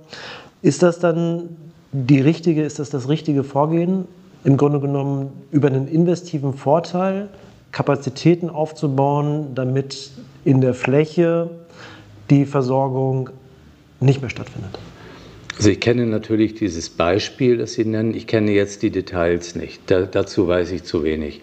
[0.64, 1.50] Ist das dann
[1.92, 4.06] die richtige, ist das das richtige Vorgehen?
[4.44, 7.30] Im Grunde genommen über einen investiven Vorteil
[7.72, 10.12] Kapazitäten aufzubauen, damit
[10.44, 11.50] in der Fläche
[12.30, 13.30] die Versorgung
[14.00, 14.78] nicht mehr stattfindet.
[15.58, 18.16] Also ich kenne natürlich dieses Beispiel, das Sie nennen.
[18.16, 19.82] Ich kenne jetzt die Details nicht.
[19.92, 21.42] Da, dazu weiß ich zu wenig.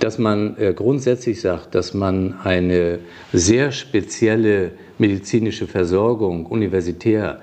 [0.00, 3.00] Dass man äh, grundsätzlich sagt, dass man eine
[3.32, 7.40] sehr spezielle medizinische Versorgung universitär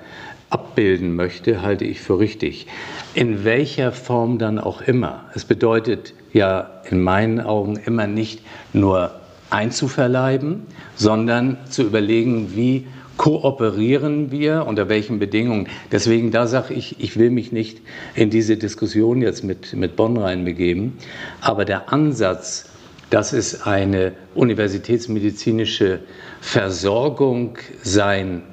[0.49, 2.67] abbilden möchte, halte ich für richtig.
[3.13, 5.25] In welcher Form dann auch immer.
[5.33, 8.41] Es bedeutet ja in meinen Augen immer nicht
[8.73, 9.11] nur
[9.49, 10.63] einzuverleiben,
[10.95, 15.67] sondern zu überlegen, wie kooperieren wir, unter welchen Bedingungen.
[15.91, 17.81] Deswegen, da sage ich, ich will mich nicht
[18.15, 20.93] in diese Diskussion jetzt mit, mit Bonn reinbegeben,
[21.41, 22.69] aber der Ansatz,
[23.09, 25.99] dass es eine universitätsmedizinische
[26.39, 28.43] Versorgung sein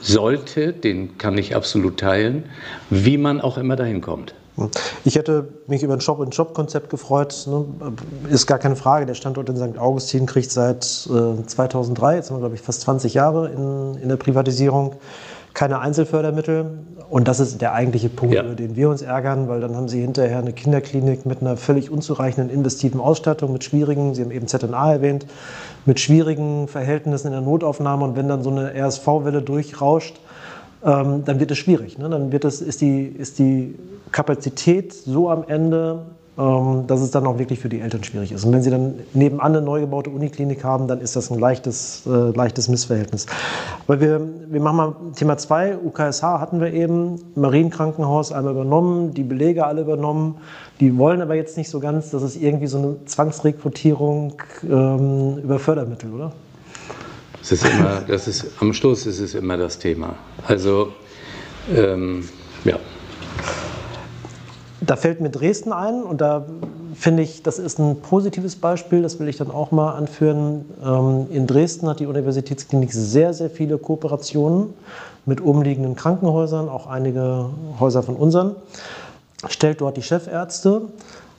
[0.00, 2.44] sollte, den kann ich absolut teilen,
[2.90, 4.34] wie man auch immer dahin kommt.
[5.04, 7.46] Ich hätte mich über ein Shop-in-Shop-Konzept gefreut.
[7.46, 7.64] Ne?
[8.30, 9.06] Ist gar keine Frage.
[9.06, 9.78] Der Standort in St.
[9.78, 14.08] Augustin kriegt seit 2003, äh, jetzt sind wir, glaube ich, fast 20 Jahre in, in
[14.08, 14.96] der Privatisierung,
[15.54, 16.78] keine Einzelfördermittel.
[17.08, 18.42] Und das ist der eigentliche Punkt, ja.
[18.42, 21.90] über den wir uns ärgern, weil dann haben Sie hinterher eine Kinderklinik mit einer völlig
[21.90, 25.26] unzureichenden investiven Ausstattung, mit schwierigen, Sie haben eben ZNA erwähnt,
[25.86, 28.04] mit schwierigen Verhältnissen in der Notaufnahme.
[28.04, 30.16] Und wenn dann so eine RSV-Welle durchrauscht,
[30.84, 31.98] ähm, dann wird es schwierig.
[31.98, 32.08] Ne?
[32.08, 33.74] Dann wird es, ist, die, ist die
[34.12, 36.06] Kapazität so am Ende,
[36.38, 38.44] dass es dann auch wirklich für die Eltern schwierig ist.
[38.44, 42.04] Und wenn sie dann nebenan eine neu gebaute Uniklinik haben, dann ist das ein leichtes,
[42.06, 43.26] äh, leichtes Missverhältnis.
[43.88, 49.24] Aber wir, wir machen mal Thema 2, UKSH hatten wir eben, Marienkrankenhaus einmal übernommen, die
[49.24, 50.36] Belege alle übernommen.
[50.78, 55.58] Die wollen aber jetzt nicht so ganz, dass es irgendwie so eine Zwangsrekrutierung ähm, über
[55.58, 56.32] Fördermittel, oder?
[57.40, 60.14] Das ist immer, das ist, am Schluss ist es immer das Thema.
[60.46, 60.90] Also,
[61.74, 62.28] ähm.
[64.80, 66.46] Da fällt mir Dresden ein und da
[66.94, 70.64] finde ich, das ist ein positives Beispiel, das will ich dann auch mal anführen.
[70.84, 74.74] Ähm, in Dresden hat die Universitätsklinik sehr, sehr viele Kooperationen
[75.26, 78.54] mit umliegenden Krankenhäusern, auch einige Häuser von unseren,
[79.48, 80.82] stellt dort die Chefärzte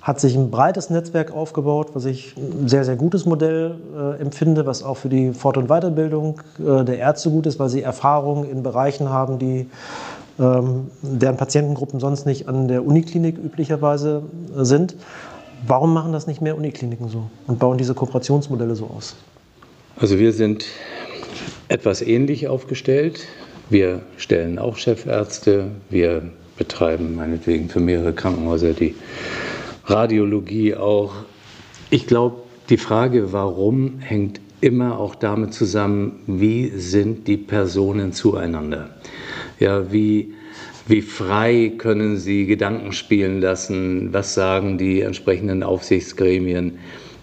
[0.02, 4.65] hat sich ein breites Netzwerk aufgebaut, was ich ein sehr, sehr gutes Modell äh, empfinde,
[4.65, 8.49] was auch für die Fort- und Weiterbildung äh, der Ärzte gut ist, weil sie Erfahrungen
[8.49, 9.69] in Bereichen haben, die
[10.39, 14.23] deren Patientengruppen sonst nicht an der Uniklinik üblicherweise
[14.58, 14.95] äh, sind.
[15.67, 19.15] Warum machen das nicht mehr Unikliniken so und bauen diese Kooperationsmodelle so aus?
[19.97, 20.65] Also wir sind
[21.67, 23.28] etwas ähnlich aufgestellt.
[23.69, 26.23] Wir stellen auch Chefärzte, wir
[26.58, 28.95] betreiben meinetwegen für mehrere Krankenhäuser die
[29.86, 31.13] Radiologie auch.
[31.89, 32.38] Ich glaube,
[32.69, 38.89] die Frage, warum, hängt immer auch damit zusammen, wie sind die Personen zueinander.
[39.60, 40.34] Ja, wie,
[40.88, 46.80] wie frei können sie Gedanken spielen lassen, was sagen die entsprechenden Aufsichtsgremien.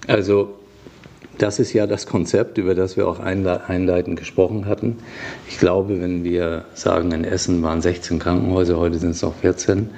[0.07, 0.55] Also
[1.38, 4.99] das ist ja das Konzept, über das wir auch einleitend gesprochen hatten.
[5.49, 9.90] Ich glaube, wenn wir sagen, in Essen waren 16 Krankenhäuser, heute sind es noch 14.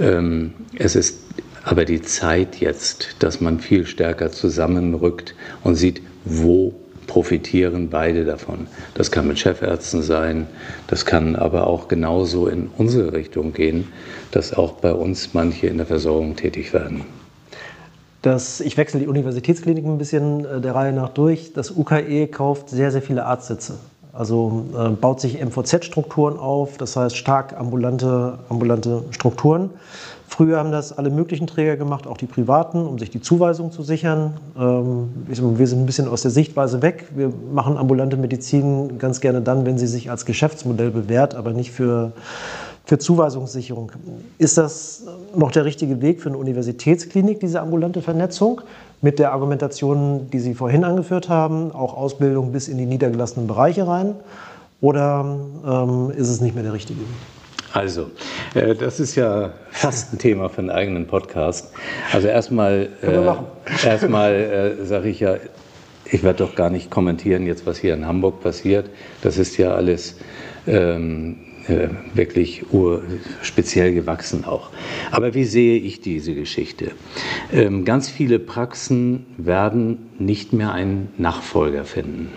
[0.00, 1.20] Ähm, es ist
[1.64, 6.74] aber die Zeit jetzt, dass man viel stärker zusammenrückt und sieht, wo
[7.08, 8.68] profitieren beide davon.
[8.94, 10.46] Das kann mit Chefärzten sein,
[10.86, 13.88] das kann aber auch genauso in unsere Richtung gehen,
[14.30, 17.04] dass auch bei uns manche in der Versorgung tätig werden.
[18.22, 21.52] Das, ich wechsle die Universitätskliniken ein bisschen äh, der Reihe nach durch.
[21.52, 23.74] Das UKE kauft sehr, sehr viele Arztsitze.
[24.12, 29.70] Also äh, baut sich MVZ-Strukturen auf, das heißt stark ambulante, ambulante Strukturen.
[30.28, 33.82] Früher haben das alle möglichen Träger gemacht, auch die privaten, um sich die Zuweisung zu
[33.82, 34.34] sichern.
[34.58, 37.06] Ähm, wir sind ein bisschen aus der Sichtweise weg.
[37.16, 41.72] Wir machen ambulante Medizin ganz gerne dann, wenn sie sich als Geschäftsmodell bewährt, aber nicht
[41.72, 42.12] für,
[42.84, 43.90] für Zuweisungssicherung.
[44.36, 48.60] Ist das noch der richtige Weg für eine Universitätsklinik, diese ambulante Vernetzung?
[49.00, 53.86] Mit der Argumentation, die Sie vorhin angeführt haben, auch Ausbildung bis in die niedergelassenen Bereiche
[53.86, 54.14] rein?
[54.82, 57.37] Oder ähm, ist es nicht mehr der richtige Weg?
[57.72, 58.10] Also,
[58.54, 61.72] äh, das ist ja fast ein Thema für einen eigenen Podcast.
[62.12, 64.32] Also erstmal, äh, erstmal
[64.80, 65.36] äh, sage ich ja,
[66.10, 68.88] ich werde doch gar nicht kommentieren jetzt, was hier in Hamburg passiert.
[69.20, 70.16] Das ist ja alles
[70.66, 71.36] ähm,
[71.68, 72.64] äh, wirklich
[73.42, 74.70] speziell gewachsen auch.
[75.10, 76.92] Aber wie sehe ich diese Geschichte?
[77.52, 82.32] Ähm, ganz viele Praxen werden nicht mehr einen Nachfolger finden.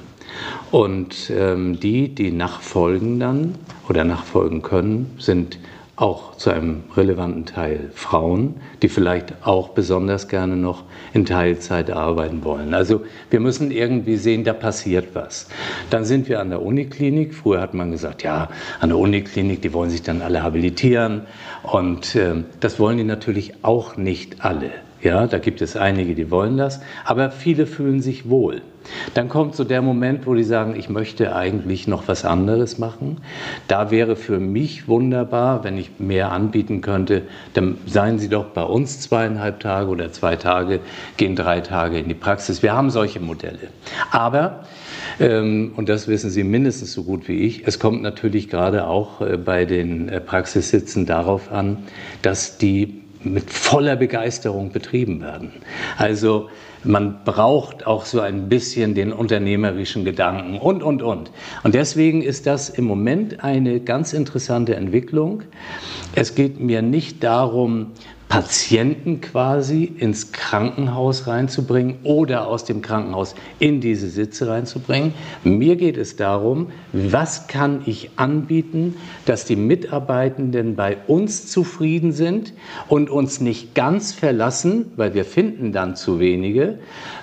[0.71, 3.55] Und ähm, die, die nachfolgen dann
[3.89, 5.57] oder nachfolgen können, sind
[6.01, 12.43] auch zu einem relevanten Teil Frauen, die vielleicht auch besonders gerne noch in Teilzeit arbeiten
[12.43, 12.73] wollen.
[12.73, 15.47] Also wir müssen irgendwie sehen, da passiert was.
[15.91, 17.35] Dann sind wir an der Uniklinik.
[17.35, 21.27] Früher hat man gesagt, ja, an der Uniklinik, die wollen sich dann alle habilitieren.
[21.61, 24.71] Und äh, das wollen die natürlich auch nicht alle.
[25.03, 28.61] Ja, da gibt es einige, die wollen das, aber viele fühlen sich wohl.
[29.13, 33.17] Dann kommt so der Moment, wo die sagen, ich möchte eigentlich noch was anderes machen.
[33.67, 38.63] Da wäre für mich wunderbar, wenn ich mehr anbieten könnte, dann seien Sie doch bei
[38.63, 40.79] uns zweieinhalb Tage oder zwei Tage,
[41.17, 42.63] gehen drei Tage in die Praxis.
[42.63, 43.69] Wir haben solche Modelle.
[44.11, 44.63] Aber
[45.19, 47.67] ähm, und das wissen Sie mindestens so gut wie ich.
[47.67, 51.77] Es kommt natürlich gerade auch äh, bei den äh, Praxissitzen darauf an,
[52.21, 55.51] dass die mit voller Begeisterung betrieben werden.
[55.97, 56.49] Also
[56.83, 61.31] man braucht auch so ein bisschen den unternehmerischen Gedanken und, und, und.
[61.63, 65.43] Und deswegen ist das im Moment eine ganz interessante Entwicklung.
[66.15, 67.91] Es geht mir nicht darum,
[68.31, 75.13] Patienten quasi ins Krankenhaus reinzubringen oder aus dem Krankenhaus in diese Sitze reinzubringen.
[75.43, 82.53] Mir geht es darum, was kann ich anbieten, dass die Mitarbeitenden bei uns zufrieden sind
[82.87, 86.79] und uns nicht ganz verlassen, weil wir finden dann zu wenige.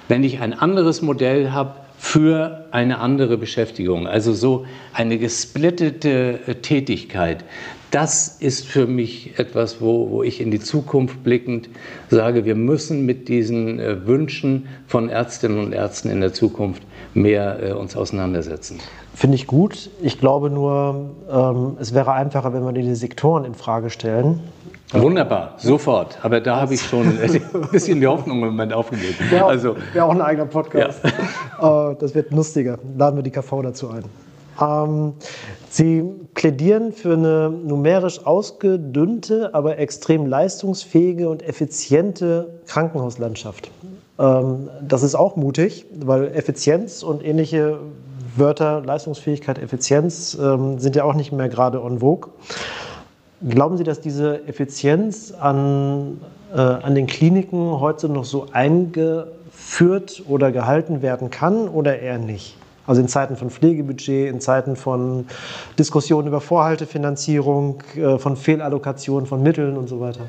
[0.09, 7.45] Wenn ich ein anderes Modell habe, für eine andere Beschäftigung, also so eine gesplittete Tätigkeit,
[7.91, 11.69] das ist für mich etwas, wo, wo ich in die Zukunft blickend
[12.11, 16.83] sage, wir müssen mit diesen äh, Wünschen von Ärztinnen und Ärzten in der Zukunft
[17.15, 18.79] mehr äh, uns auseinandersetzen.
[19.15, 19.91] Finde ich gut.
[20.01, 24.41] Ich glaube nur, ähm, es wäre einfacher, wenn wir die Sektoren in Frage stellen.
[24.93, 26.19] Wunderbar, sofort.
[26.23, 29.17] Aber da habe ich schon ein bisschen die Hoffnung im Moment aufgegeben.
[29.31, 31.01] Wäre also, wär auch ein eigener Podcast.
[31.61, 31.91] Ja.
[31.91, 32.79] Äh, das wird lustiger.
[32.97, 34.05] Laden wir die KV dazu ein.
[34.61, 35.15] Ähm,
[35.71, 36.03] Sie
[36.35, 43.71] plädieren für eine numerisch ausgedünnte, aber extrem leistungsfähige und effiziente Krankenhauslandschaft.
[44.19, 47.79] Ähm, das ist auch mutig, weil Effizienz und ähnliche
[48.37, 52.31] Wörter, Leistungsfähigkeit, Effizienz, ähm, sind ja auch nicht mehr gerade en vogue.
[53.47, 56.21] Glauben Sie, dass diese Effizienz an,
[56.53, 62.57] äh, an den Kliniken heute noch so eingeführt oder gehalten werden kann oder eher nicht?
[62.89, 65.27] Also in Zeiten von Pflegebudget, in Zeiten von
[65.79, 70.21] Diskussionen über Vorhaltefinanzierung, äh, von Fehlallokation von Mitteln und so weiter.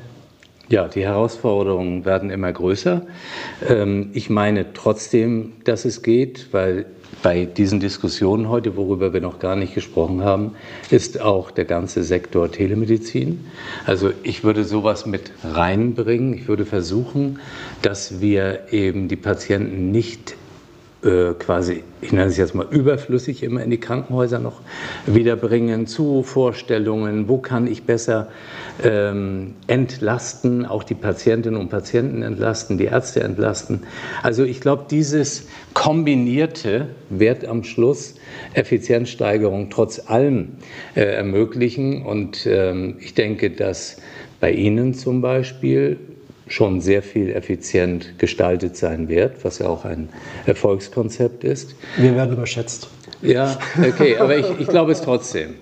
[0.68, 3.00] Ja, die Herausforderungen werden immer größer.
[3.66, 6.84] Ähm, ich meine trotzdem, dass es geht, weil
[7.22, 10.52] bei diesen Diskussionen heute, worüber wir noch gar nicht gesprochen haben,
[10.90, 13.46] ist auch der ganze Sektor Telemedizin.
[13.86, 16.34] Also ich würde sowas mit reinbringen.
[16.34, 17.40] Ich würde versuchen,
[17.80, 20.36] dass wir eben die Patienten nicht
[21.02, 24.60] äh, quasi, ich nenne es jetzt mal überflüssig, immer in die Krankenhäuser noch
[25.06, 28.28] wiederbringen, zu Vorstellungen, wo kann ich besser
[28.82, 33.84] ähm, entlasten, auch die Patientinnen und Patienten entlasten, die Ärzte entlasten.
[34.22, 38.16] Also ich glaube, dieses Kombinierte wird am Schluss
[38.54, 40.48] Effizienzsteigerung trotz allem
[40.94, 42.02] äh, ermöglichen.
[42.02, 43.96] Und ähm, ich denke, dass
[44.40, 45.98] bei Ihnen zum Beispiel
[46.50, 50.10] schon sehr viel effizient gestaltet sein wird, was ja auch ein
[50.46, 51.76] Erfolgskonzept ist.
[51.96, 52.88] Wir werden überschätzt.
[53.22, 55.56] Ja, okay, aber ich, ich glaube es trotzdem.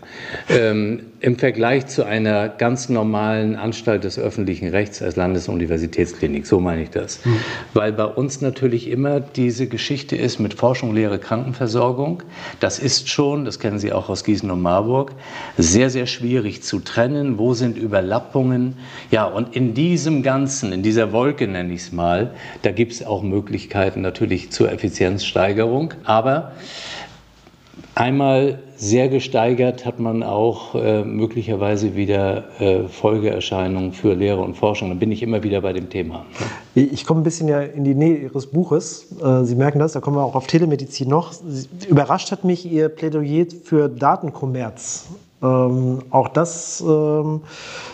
[0.48, 6.82] Ähm, Im Vergleich zu einer ganz normalen Anstalt des öffentlichen Rechts als Landesuniversitätsklinik, so meine
[6.82, 7.24] ich das.
[7.24, 7.36] Mhm.
[7.74, 12.22] Weil bei uns natürlich immer diese Geschichte ist mit Forschung, Lehre, Krankenversorgung.
[12.60, 15.12] Das ist schon, das kennen Sie auch aus Gießen und Marburg,
[15.56, 17.38] sehr, sehr schwierig zu trennen.
[17.38, 18.76] Wo sind Überlappungen?
[19.10, 22.30] Ja, und in diesem Ganzen, in dieser Wolke nenne ich es mal,
[22.62, 25.94] da gibt es auch Möglichkeiten natürlich zur Effizienzsteigerung.
[26.04, 26.52] Aber
[27.94, 34.88] Einmal sehr gesteigert hat man auch äh, möglicherweise wieder äh, Folgeerscheinungen für Lehre und Forschung.
[34.88, 36.24] Dann bin ich immer wieder bei dem Thema.
[36.76, 39.08] Ich komme ein bisschen ja in die Nähe Ihres Buches.
[39.20, 41.32] Äh, Sie merken das, da kommen wir auch auf Telemedizin noch.
[41.88, 45.08] Überrascht hat mich Ihr Plädoyer für Datenkommerz.
[45.40, 47.42] Ähm, auch das ähm,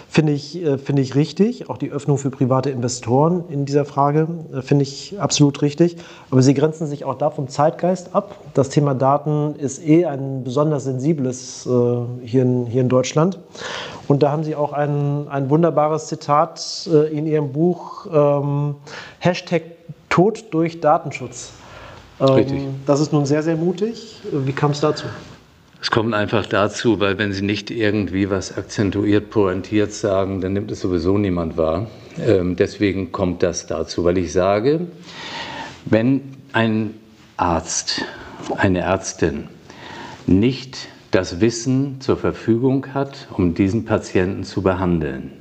[0.09, 1.69] finde ich, äh, find ich richtig.
[1.69, 5.97] Auch die Öffnung für private Investoren in dieser Frage äh, finde ich absolut richtig.
[6.31, 8.37] Aber sie grenzen sich auch da vom Zeitgeist ab.
[8.55, 13.39] Das Thema Daten ist eh ein besonders sensibles äh, hier, in, hier in Deutschland.
[14.09, 18.77] Und da haben Sie auch ein, ein wunderbares Zitat äh, in Ihrem Buch, ähm,
[19.19, 19.63] Hashtag
[20.09, 21.53] Tod durch Datenschutz.
[22.21, 22.63] Richtig.
[22.63, 24.21] Ähm, das ist nun sehr, sehr mutig.
[24.31, 25.07] Wie kam es dazu?
[25.85, 30.71] Es kommt einfach dazu, weil wenn Sie nicht irgendwie was akzentuiert, pointiert sagen, dann nimmt
[30.71, 31.89] es sowieso niemand wahr.
[32.19, 34.87] Ähm, deswegen kommt das dazu, weil ich sage,
[35.85, 36.23] wenn
[36.55, 36.95] ein
[37.37, 38.03] Arzt,
[38.57, 39.49] eine Ärztin
[40.27, 45.33] nicht das Wissen zur Verfügung hat, um diesen Patienten zu behandeln,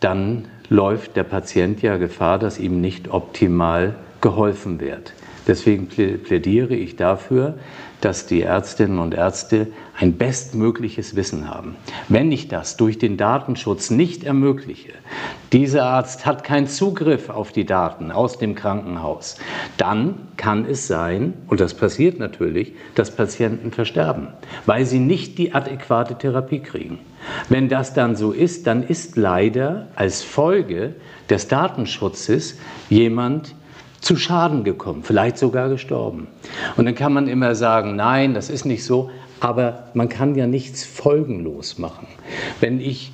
[0.00, 5.12] dann läuft der Patient ja Gefahr, dass ihm nicht optimal geholfen wird.
[5.46, 7.58] Deswegen plädiere ich dafür,
[8.00, 9.68] dass die Ärztinnen und Ärzte
[9.98, 11.76] ein bestmögliches Wissen haben.
[12.08, 14.92] Wenn ich das durch den Datenschutz nicht ermögliche,
[15.52, 19.38] dieser Arzt hat keinen Zugriff auf die Daten aus dem Krankenhaus,
[19.76, 24.28] dann kann es sein, und das passiert natürlich, dass Patienten versterben,
[24.66, 27.00] weil sie nicht die adäquate Therapie kriegen.
[27.48, 30.94] Wenn das dann so ist, dann ist leider als Folge
[31.28, 33.54] des Datenschutzes jemand
[34.00, 36.28] zu Schaden gekommen, vielleicht sogar gestorben.
[36.76, 40.46] Und dann kann man immer sagen, nein, das ist nicht so, aber man kann ja
[40.46, 42.06] nichts folgenlos machen.
[42.60, 43.12] Wenn ich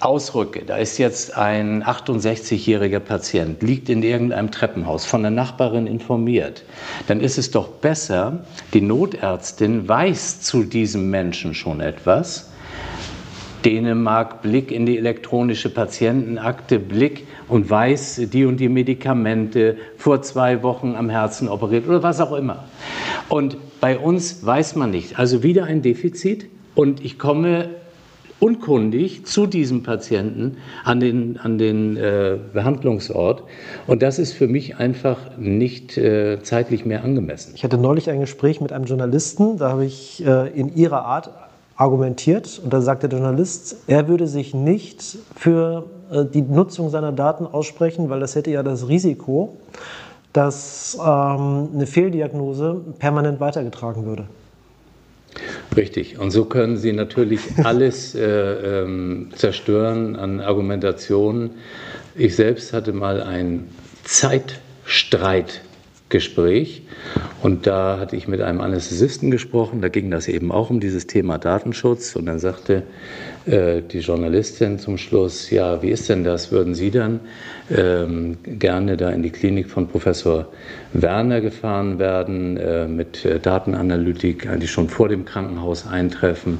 [0.00, 6.64] ausrücke, da ist jetzt ein 68-jähriger Patient, liegt in irgendeinem Treppenhaus, von der Nachbarin informiert,
[7.06, 8.44] dann ist es doch besser,
[8.74, 12.51] die Notärztin weiß zu diesem Menschen schon etwas
[13.64, 20.62] Dänemark, Blick in die elektronische Patientenakte, Blick und weiß die und die Medikamente vor zwei
[20.62, 22.64] Wochen am Herzen operiert oder was auch immer.
[23.28, 25.18] Und bei uns weiß man nicht.
[25.18, 27.70] Also wieder ein Defizit und ich komme
[28.42, 33.44] unkundig zu diesem Patienten an den, an den äh, Behandlungsort.
[33.86, 37.52] Und das ist für mich einfach nicht äh, zeitlich mehr angemessen.
[37.54, 41.30] Ich hatte neulich ein Gespräch mit einem Journalisten, da habe ich äh, in ihrer Art
[41.76, 45.02] argumentiert und da sagt der Journalist, er würde sich nicht
[45.36, 49.56] für äh, die Nutzung seiner Daten aussprechen, weil das hätte ja das Risiko,
[50.32, 54.26] dass ähm, eine Fehldiagnose permanent weitergetragen würde.
[55.76, 56.18] Richtig.
[56.18, 61.52] Und so können Sie natürlich alles äh, ähm, zerstören an Argumentationen.
[62.14, 63.70] Ich selbst hatte mal einen
[64.04, 65.62] Zeitstreit
[66.12, 66.82] Gespräch.
[67.42, 71.08] Und da hatte ich mit einem Anästhesisten gesprochen, da ging das eben auch um dieses
[71.08, 72.14] Thema Datenschutz.
[72.14, 72.84] Und dann sagte
[73.46, 76.52] äh, die Journalistin zum Schluss, ja, wie ist denn das?
[76.52, 77.18] Würden Sie dann
[77.76, 80.46] ähm, gerne da in die Klinik von Professor
[80.92, 86.58] Werner gefahren werden, äh, mit äh, Datenanalytik eigentlich schon vor dem Krankenhaus eintreffen?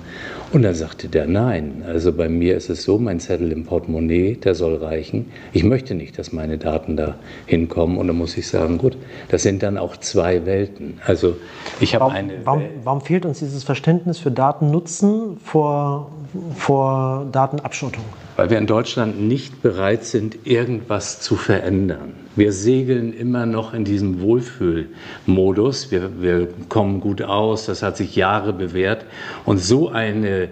[0.52, 4.34] Und dann sagte der, nein, also bei mir ist es so, mein Zettel im Portemonnaie,
[4.34, 5.30] der soll reichen.
[5.54, 7.14] Ich möchte nicht, dass meine Daten da
[7.46, 7.96] hinkommen.
[7.96, 8.98] Und dann muss ich sagen, gut,
[9.28, 11.00] das sind dann auch zwei Welten.
[11.06, 11.36] Also
[11.80, 12.34] ich habe eine...
[12.44, 16.10] Warum, warum, fehlt uns dieses Verständnis für Datennutzen vor,
[16.54, 18.04] vor Datenabschottung?
[18.36, 22.14] Weil wir in Deutschland nicht bereit sind, irgendwas zu verändern.
[22.34, 25.90] Wir segeln immer noch in diesem Wohlfühlmodus.
[25.90, 29.04] Wir, wir kommen gut aus, das hat sich Jahre bewährt.
[29.44, 30.48] Und so eine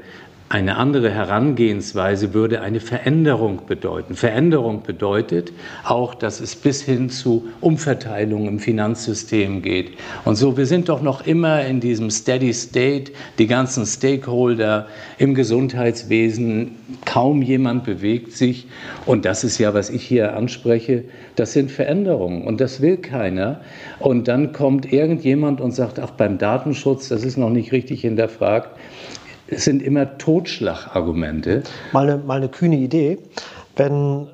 [0.53, 4.17] eine andere Herangehensweise würde eine Veränderung bedeuten.
[4.17, 5.53] Veränderung bedeutet
[5.85, 9.93] auch, dass es bis hin zu Umverteilung im Finanzsystem geht.
[10.25, 14.89] Und so, wir sind doch noch immer in diesem Steady State, die ganzen Stakeholder
[15.19, 16.73] im Gesundheitswesen,
[17.05, 18.67] kaum jemand bewegt sich.
[19.07, 21.05] Und das ist ja, was ich hier anspreche,
[21.37, 23.61] das sind Veränderungen und das will keiner.
[24.01, 28.71] Und dann kommt irgendjemand und sagt, ach, beim Datenschutz, das ist noch nicht richtig hinterfragt
[29.51, 31.63] es sind immer Totschlagargumente.
[31.93, 33.19] Mal eine, mal eine kühne Idee.
[33.77, 34.29] Wenn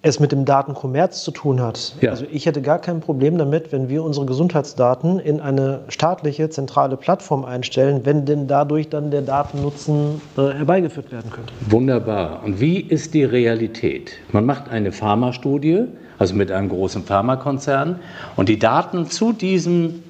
[0.00, 1.94] es mit dem Datenkommerz zu tun hat.
[2.00, 2.10] Ja.
[2.10, 6.96] Also ich hätte gar kein Problem damit, wenn wir unsere Gesundheitsdaten in eine staatliche zentrale
[6.96, 11.52] Plattform einstellen, wenn denn dadurch dann der Datennutzen äh, herbeigeführt werden könnte.
[11.68, 12.42] Wunderbar.
[12.44, 14.12] Und wie ist die Realität?
[14.30, 15.86] Man macht eine Pharmastudie,
[16.18, 17.98] also mit einem großen Pharmakonzern,
[18.36, 20.04] und die Daten zu diesem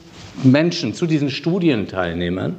[0.44, 2.56] Menschen, zu diesen Studienteilnehmern,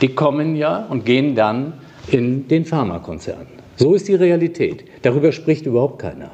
[0.00, 1.74] die kommen ja und gehen dann
[2.10, 3.46] in den Pharmakonzern.
[3.76, 4.84] So ist die Realität.
[5.02, 6.30] Darüber spricht überhaupt keiner.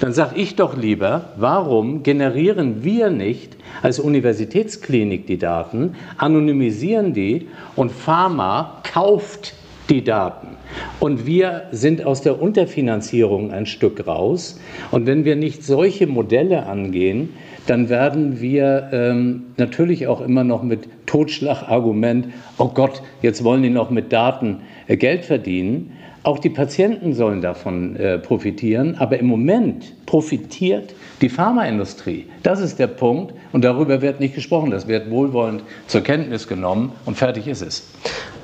[0.00, 7.48] Dann sage ich doch lieber, warum generieren wir nicht als Universitätsklinik die Daten, anonymisieren die
[7.74, 9.54] und Pharma kauft
[9.90, 10.56] die Daten.
[11.00, 14.60] Und wir sind aus der Unterfinanzierung ein Stück raus.
[14.90, 17.30] Und wenn wir nicht solche Modelle angehen,
[17.66, 23.70] dann werden wir ähm, natürlich auch immer noch mit Totschlagargument, oh Gott, jetzt wollen die
[23.70, 25.92] noch mit Daten äh, Geld verdienen.
[26.22, 32.26] Auch die Patienten sollen davon äh, profitieren, aber im Moment profitiert die Pharmaindustrie.
[32.42, 34.70] Das ist der Punkt und darüber wird nicht gesprochen.
[34.70, 37.88] Das wird wohlwollend zur Kenntnis genommen und fertig ist es.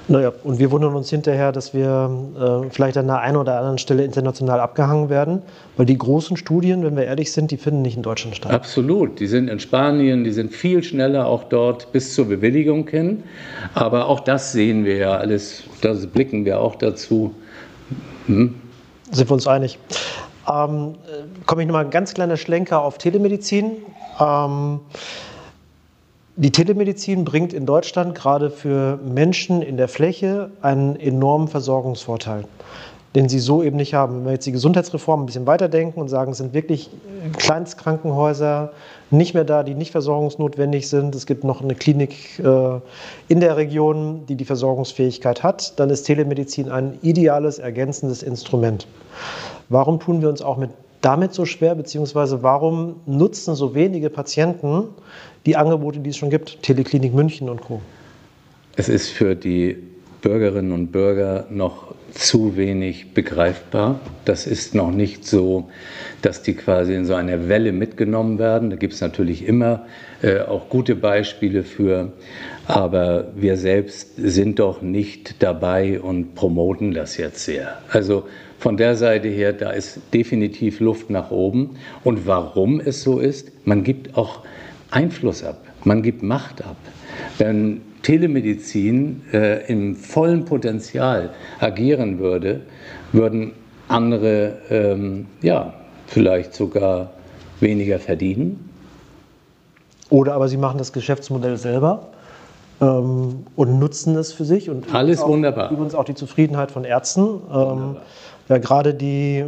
[0.09, 3.79] Naja, und wir wundern uns hinterher, dass wir äh, vielleicht an der einen oder anderen
[3.79, 5.43] Stelle international abgehangen werden,
[5.77, 8.53] weil die großen Studien, wenn wir ehrlich sind, die finden nicht in Deutschland statt.
[8.53, 13.23] Absolut, die sind in Spanien, die sind viel schneller auch dort bis zur Bewilligung hin.
[13.75, 17.35] Aber auch das sehen wir ja alles, da blicken wir auch dazu.
[18.27, 18.55] Hm?
[19.13, 19.79] Sind wir uns einig.
[20.49, 23.77] Ähm, äh, Komme ich nochmal ein ganz kleiner Schlenker auf Telemedizin.
[24.21, 24.81] Ähm,
[26.37, 32.45] die Telemedizin bringt in Deutschland gerade für Menschen in der Fläche einen enormen Versorgungsvorteil,
[33.15, 34.17] den sie so eben nicht haben.
[34.17, 36.89] Wenn wir jetzt die Gesundheitsreform ein bisschen weiterdenken und sagen, es sind wirklich
[37.37, 38.73] Kleinstkrankenhäuser
[39.11, 41.15] nicht mehr da, die nicht versorgungsnotwendig sind.
[41.15, 42.81] Es gibt noch eine Klinik äh,
[43.29, 45.79] in der Region, die die Versorgungsfähigkeit hat.
[45.79, 48.87] Dann ist Telemedizin ein ideales, ergänzendes Instrument.
[49.69, 50.71] Warum tun wir uns auch mit
[51.03, 54.85] damit so schwer, beziehungsweise warum nutzen so wenige Patienten
[55.47, 57.81] die Angebote, die es schon gibt, Teleklinik München und Co.
[58.77, 59.77] Es ist für die
[60.23, 64.01] Bürgerinnen und Bürger noch zu wenig begreifbar.
[64.25, 65.69] Das ist noch nicht so,
[66.23, 68.71] dass die quasi in so einer Welle mitgenommen werden.
[68.71, 69.87] Da gibt es natürlich immer
[70.23, 72.13] äh, auch gute Beispiele für,
[72.67, 77.79] aber wir selbst sind doch nicht dabei und promoten das jetzt sehr.
[77.91, 78.25] Also
[78.59, 81.71] von der Seite her, da ist definitiv Luft nach oben.
[82.05, 84.43] Und warum es so ist, man gibt auch
[84.93, 86.77] Einfluss ab, man gibt Macht ab.
[87.39, 91.31] Wenn Telemedizin äh, im vollen Potenzial
[91.61, 92.61] agieren würde,
[93.13, 93.53] würden
[93.89, 95.75] andere ähm, ja,
[96.07, 97.11] vielleicht sogar
[97.61, 98.69] weniger verdienen.
[100.11, 102.09] Oder aber sie machen das Geschäftsmodell selber
[102.81, 104.69] ähm, und nutzen es für sich.
[104.69, 105.71] Und Alles wunderbar.
[105.71, 107.41] Übrigens auch die Zufriedenheit von Ärzten.
[107.53, 107.97] Ähm,
[108.49, 109.45] ja, gerade die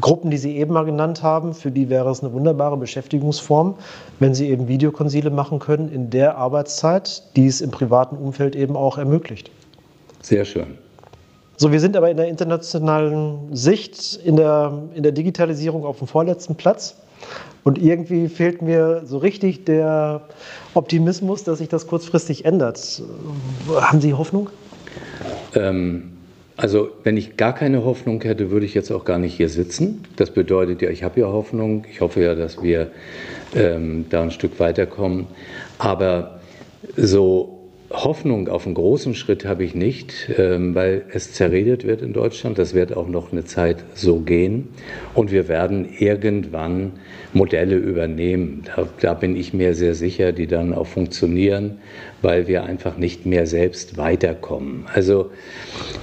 [0.00, 3.74] Gruppen, die Sie eben mal genannt haben, für die wäre es eine wunderbare Beschäftigungsform,
[4.20, 8.76] wenn sie eben Videokonsile machen können in der Arbeitszeit, die es im privaten Umfeld eben
[8.76, 9.50] auch ermöglicht.
[10.22, 10.78] Sehr schön.
[11.56, 16.08] So, wir sind aber in der internationalen Sicht, in der, in der Digitalisierung auf dem
[16.08, 16.96] vorletzten Platz.
[17.62, 20.22] Und irgendwie fehlt mir so richtig der
[20.74, 23.02] Optimismus, dass sich das kurzfristig ändert.
[23.74, 24.50] Haben Sie Hoffnung?
[25.54, 26.13] Ähm,
[26.56, 30.04] also wenn ich gar keine Hoffnung hätte, würde ich jetzt auch gar nicht hier sitzen.
[30.16, 31.84] Das bedeutet ja, ich habe ja Hoffnung.
[31.90, 32.92] Ich hoffe ja, dass wir
[33.54, 35.26] ähm, da ein Stück weiterkommen.
[35.78, 36.40] Aber
[36.96, 37.54] so
[37.90, 42.58] Hoffnung auf einen großen Schritt habe ich nicht, ähm, weil es zerredet wird in Deutschland.
[42.58, 44.68] Das wird auch noch eine Zeit so gehen.
[45.14, 46.92] Und wir werden irgendwann
[47.32, 48.64] Modelle übernehmen.
[48.64, 51.78] Da, da, bin ich mir sehr sicher, die dann auch funktionieren,
[52.24, 54.86] weil wir einfach nicht mehr selbst weiterkommen.
[54.92, 55.30] Also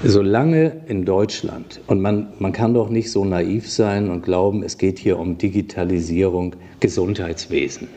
[0.04, 4.78] solange in Deutschland, und man, man kann doch nicht so naiv sein und glauben, es
[4.78, 7.90] geht hier um Digitalisierung Gesundheitswesen.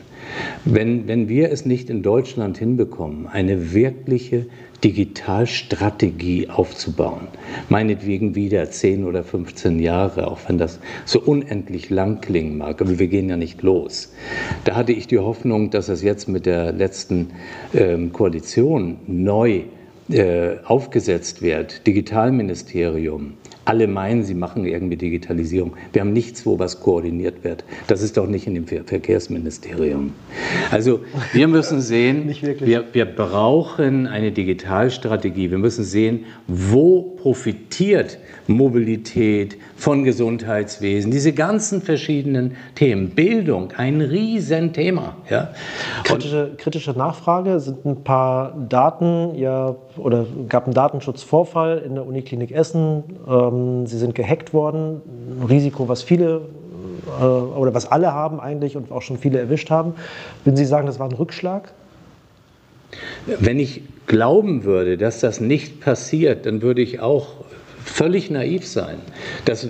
[0.65, 4.47] Wenn, wenn wir es nicht in Deutschland hinbekommen, eine wirkliche
[4.85, 7.27] Digitalstrategie aufzubauen,
[7.69, 12.99] meinetwegen wieder 10 oder 15 Jahre, auch wenn das so unendlich lang klingen mag, aber
[12.99, 14.13] wir gehen ja nicht los.
[14.63, 17.31] Da hatte ich die Hoffnung, dass es jetzt mit der letzten
[17.73, 19.61] ähm, Koalition neu
[20.07, 23.33] äh, aufgesetzt wird, Digitalministerium,
[23.65, 25.73] alle meinen, sie machen irgendwie Digitalisierung.
[25.91, 27.63] Wir haben nichts, wo was koordiniert wird.
[27.87, 30.13] Das ist doch nicht in dem Verkehrsministerium.
[30.71, 31.01] Also
[31.33, 35.49] wir müssen sehen, wir, wir brauchen eine Digitalstrategie.
[35.49, 43.09] Wir müssen sehen, wo profitiert Mobilität von Gesundheitswesen, diese ganzen verschiedenen Themen.
[43.09, 45.15] Bildung, ein Riesenthema.
[45.29, 45.49] Ja?
[46.03, 52.51] Kritische, kritische Nachfrage sind ein paar Daten, ja, oder gab einen Datenschutzvorfall in der Uniklinik
[52.51, 53.03] Essen.
[53.27, 55.01] Ähm, sie sind gehackt worden,
[55.41, 56.41] ein Risiko, was viele
[57.19, 59.93] äh, oder was alle haben eigentlich und auch schon viele erwischt haben.
[60.43, 61.73] Würden Sie sagen, das war ein Rückschlag?
[63.25, 67.27] Wenn ich glauben würde, dass das nicht passiert, dann würde ich auch
[67.83, 68.97] völlig naiv sein.
[69.45, 69.67] Das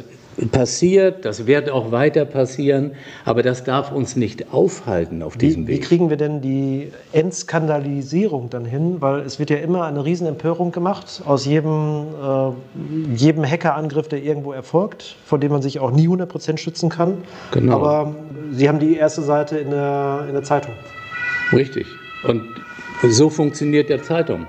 [0.52, 2.92] passiert, das wird auch weiter passieren,
[3.24, 5.78] aber das darf uns nicht aufhalten auf diesem wie, Weg.
[5.78, 8.98] Wie kriegen wir denn die Entskandalisierung dann hin?
[9.00, 14.52] Weil es wird ja immer eine Riesenempörung gemacht aus jedem, äh, jedem Hackerangriff, der irgendwo
[14.52, 17.20] erfolgt, vor dem man sich auch nie 100% schützen kann.
[17.52, 17.76] Genau.
[17.76, 18.16] Aber
[18.52, 20.74] Sie haben die erste Seite in der, in der Zeitung.
[21.54, 21.88] Richtig.
[22.24, 22.42] Und
[23.04, 24.46] so funktioniert der Zeitung.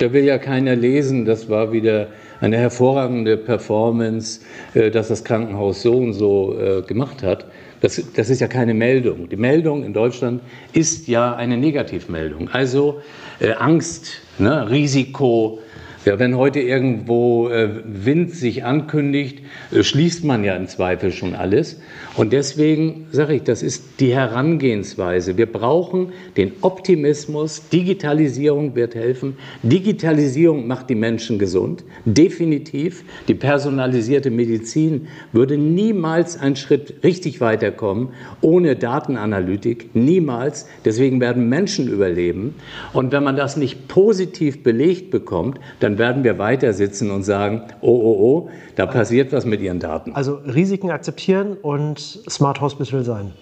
[0.00, 2.08] Da will ja keiner lesen, das war wieder
[2.40, 4.40] eine hervorragende Performance,
[4.74, 7.46] äh, dass das Krankenhaus so und so äh, gemacht hat.
[7.80, 9.28] Das, das ist ja keine Meldung.
[9.28, 12.48] Die Meldung in Deutschland ist ja eine Negativmeldung.
[12.50, 13.00] Also
[13.40, 15.60] äh, Angst, ne, Risiko,
[16.04, 19.40] ja, wenn heute irgendwo äh, Wind sich ankündigt,
[19.72, 21.80] äh, schließt man ja im Zweifel schon alles.
[22.16, 25.36] Und deswegen sage ich, das ist die Herangehensweise.
[25.36, 27.68] Wir brauchen den Optimismus.
[27.68, 29.36] Digitalisierung wird helfen.
[29.62, 31.84] Digitalisierung macht die Menschen gesund.
[32.04, 33.04] Definitiv.
[33.26, 38.08] Die personalisierte Medizin würde niemals einen Schritt richtig weiterkommen
[38.40, 39.90] ohne Datenanalytik.
[39.94, 40.66] Niemals.
[40.84, 42.54] Deswegen werden Menschen überleben.
[42.92, 47.62] Und wenn man das nicht positiv belegt bekommt, dann werden wir weiter sitzen und sagen,
[47.80, 50.12] oh, oh, oh, da passiert was mit Ihren Daten.
[50.12, 53.32] Also Risiken akzeptieren und Smart Hospital sein.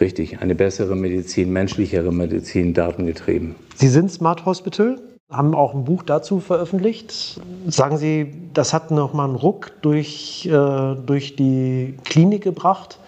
[0.00, 3.54] Richtig, eine bessere Medizin, menschlichere Medizin, datengetrieben.
[3.76, 7.40] Sie sind Smart Hospital, haben auch ein Buch dazu veröffentlicht.
[7.66, 12.98] Sagen Sie, das hat nochmal einen Ruck durch, äh, durch die Klinik gebracht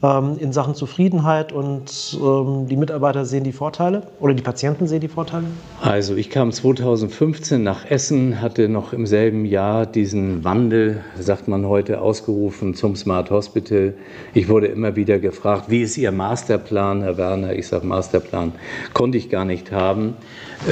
[0.00, 5.08] in Sachen Zufriedenheit und ähm, die Mitarbeiter sehen die Vorteile oder die Patienten sehen die
[5.08, 5.46] Vorteile?
[5.82, 11.66] Also ich kam 2015 nach Essen, hatte noch im selben Jahr diesen Wandel, sagt man
[11.66, 13.94] heute, ausgerufen zum Smart Hospital.
[14.34, 17.54] Ich wurde immer wieder gefragt, wie ist Ihr Masterplan, Herr Werner?
[17.54, 18.52] Ich sage, Masterplan
[18.94, 20.14] konnte ich gar nicht haben.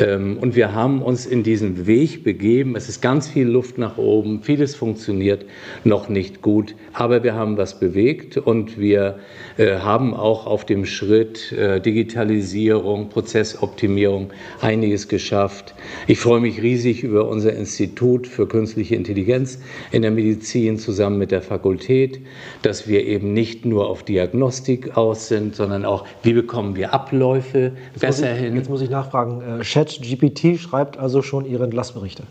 [0.01, 2.75] Ähm, und wir haben uns in diesen Weg begeben.
[2.77, 5.45] Es ist ganz viel Luft nach oben, vieles funktioniert
[5.85, 9.19] noch nicht gut, aber wir haben was bewegt und wir
[9.59, 15.75] äh, haben auch auf dem Schritt äh, Digitalisierung, Prozessoptimierung einiges geschafft.
[16.07, 19.61] Ich freue mich riesig über unser Institut für künstliche Intelligenz
[19.93, 22.21] in der Medizin zusammen mit der Fakultät,
[22.63, 27.73] dass wir eben nicht nur auf Diagnostik aus sind, sondern auch, wie bekommen wir Abläufe
[27.93, 28.57] jetzt besser ich, hin.
[28.57, 29.63] Jetzt muss ich nachfragen.
[29.77, 32.23] ChatGPT schreibt also schon Ihre Entlassberichte.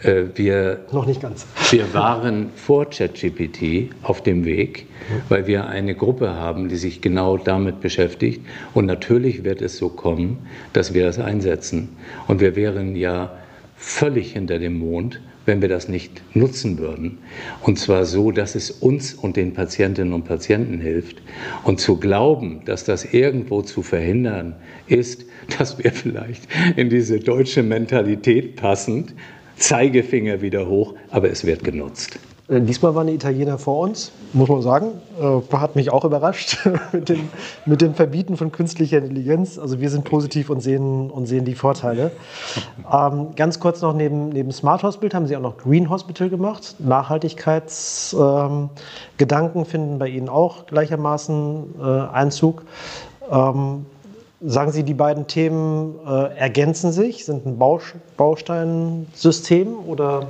[0.00, 1.46] Äh, wir, Noch nicht ganz.
[1.70, 4.86] wir waren vor ChatGPT auf dem Weg,
[5.30, 8.42] weil wir eine Gruppe haben, die sich genau damit beschäftigt.
[8.74, 11.88] Und natürlich wird es so kommen, dass wir das einsetzen.
[12.28, 13.32] Und wir wären ja
[13.78, 17.18] völlig hinter dem Mond, wenn wir das nicht nutzen würden.
[17.62, 21.22] Und zwar so, dass es uns und den Patientinnen und Patienten hilft.
[21.64, 24.54] Und zu glauben, dass das irgendwo zu verhindern
[24.86, 25.24] ist,
[25.58, 29.14] das wäre vielleicht in diese deutsche Mentalität passend.
[29.56, 32.18] Zeigefinger wieder hoch, aber es wird genutzt.
[32.52, 34.88] Äh, Diesmal waren die Italiener vor uns, muss man sagen.
[35.20, 36.58] Äh, hat mich auch überrascht
[36.92, 37.28] mit, dem,
[37.66, 39.58] mit dem Verbieten von künstlicher Intelligenz.
[39.58, 42.10] Also wir sind positiv und sehen, und sehen die Vorteile.
[42.92, 46.76] Ähm, ganz kurz noch, neben, neben Smart Hospital haben Sie auch noch Green Hospital gemacht.
[46.78, 52.64] Nachhaltigkeitsgedanken ähm, finden bei Ihnen auch gleichermaßen äh, Einzug.
[53.30, 53.86] Ähm,
[54.44, 57.82] Sagen Sie, die beiden Themen äh, ergänzen sich, sind ein Baus
[58.16, 60.26] Bausteinsystem oder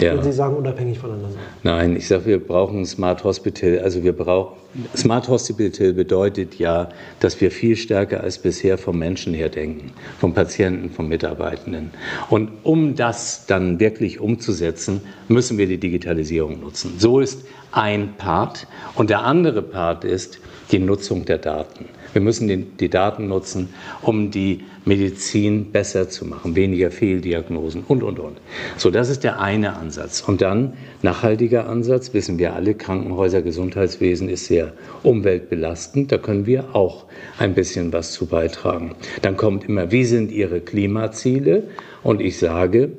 [0.00, 0.12] Ja.
[0.14, 1.38] würden Sie sagen, unabhängig voneinander?
[1.62, 3.78] Nein, ich sage, wir brauchen ein Smart Hospital.
[3.78, 4.56] Also wir brauchen
[4.96, 6.88] Smart Hospital bedeutet ja,
[7.20, 11.92] dass wir viel stärker als bisher vom Menschen her denken, vom Patienten, vom Mitarbeitenden.
[12.30, 16.94] Und um das dann wirklich umzusetzen, müssen wir die Digitalisierung nutzen.
[16.98, 18.66] So ist ein Part.
[18.96, 20.40] Und der andere Part ist
[20.72, 21.84] die Nutzung der Daten.
[22.12, 23.68] Wir müssen den, die Daten nutzen,
[24.02, 28.38] um die Medizin besser zu machen, weniger Fehldiagnosen und, und, und.
[28.76, 30.22] So, das ist der eine Ansatz.
[30.26, 36.10] Und dann nachhaltiger Ansatz, wissen wir alle, Krankenhäuser, Gesundheitswesen ist sehr umweltbelastend.
[36.10, 37.04] Da können wir auch
[37.38, 38.94] ein bisschen was zu beitragen.
[39.22, 41.64] Dann kommt immer, wie sind Ihre Klimaziele?
[42.02, 42.90] Und ich sage,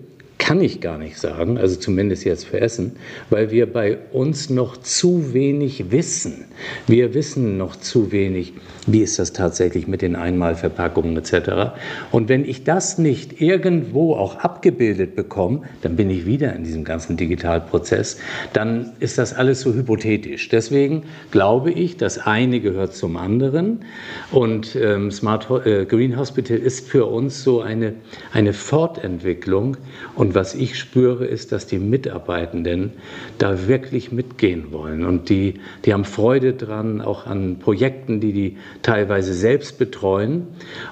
[0.44, 2.98] kann ich gar nicht sagen, also zumindest jetzt für Essen,
[3.30, 6.44] weil wir bei uns noch zu wenig wissen.
[6.86, 8.52] Wir wissen noch zu wenig,
[8.86, 11.72] wie ist das tatsächlich mit den Einmalverpackungen etc.
[12.12, 16.84] Und wenn ich das nicht irgendwo auch abgebildet bekomme, dann bin ich wieder in diesem
[16.84, 18.18] ganzen Digitalprozess,
[18.52, 20.50] dann ist das alles so hypothetisch.
[20.50, 23.86] Deswegen glaube ich, das eine gehört zum anderen
[24.30, 27.94] und ähm, Smart äh, Green Hospital ist für uns so eine,
[28.34, 29.78] eine Fortentwicklung
[30.16, 32.94] und was ich spüre, ist, dass die Mitarbeitenden
[33.38, 35.06] da wirklich mitgehen wollen.
[35.06, 35.56] Und die,
[35.86, 40.48] die haben Freude dran, auch an Projekten, die die teilweise selbst betreuen.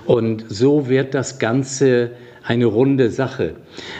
[0.05, 2.11] Und so wird das Ganze
[2.43, 3.53] eine runde Sache.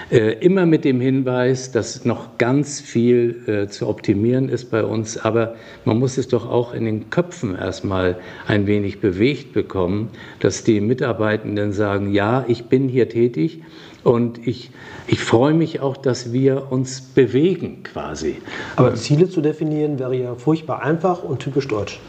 [0.09, 5.17] Äh, immer mit dem Hinweis, dass noch ganz viel äh, zu optimieren ist bei uns,
[5.17, 8.17] aber man muss es doch auch in den Köpfen erstmal
[8.47, 13.61] ein wenig bewegt bekommen, dass die Mitarbeitenden sagen, ja, ich bin hier tätig
[14.03, 14.71] und ich,
[15.07, 18.37] ich freue mich auch, dass wir uns bewegen quasi.
[18.75, 21.99] Aber Ziele zu definieren wäre ja furchtbar einfach und typisch deutsch.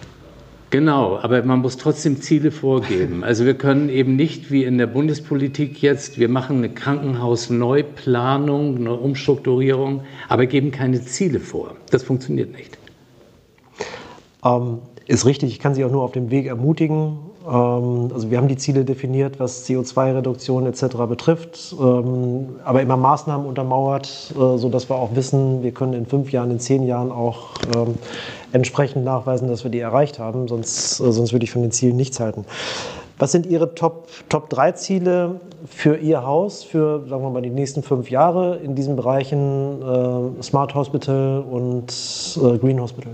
[0.71, 3.23] Genau, aber man muss trotzdem Ziele vorgeben.
[3.33, 8.95] Also wir können eben nicht wie in der Bundespolitik jetzt, wir machen eine Krankenhausneuplanung, eine
[8.95, 11.77] Umstrukturierung, aber geben keine Ziele vor.
[11.91, 12.79] Das funktioniert nicht.
[14.43, 17.19] Ähm, ist richtig, ich kann Sie auch nur auf dem Weg ermutigen.
[17.47, 20.97] Ähm, also wir haben die Ziele definiert, was CO2-Reduktion etc.
[21.09, 26.33] betrifft, ähm, aber immer Maßnahmen untermauert, äh, sodass wir auch wissen, wir können in fünf
[26.33, 27.95] Jahren, in zehn Jahren auch ähm,
[28.53, 30.49] entsprechend nachweisen, dass wir die erreicht haben.
[30.49, 32.45] Sonst, äh, sonst würde ich von den Zielen nichts halten.
[33.19, 37.51] Was sind Ihre Top, Top 3 Ziele für Ihr Haus für, sagen wir mal, die
[37.51, 41.93] nächsten fünf Jahre in diesen Bereichen äh, Smart Hospital und
[42.61, 43.13] Green Hospital?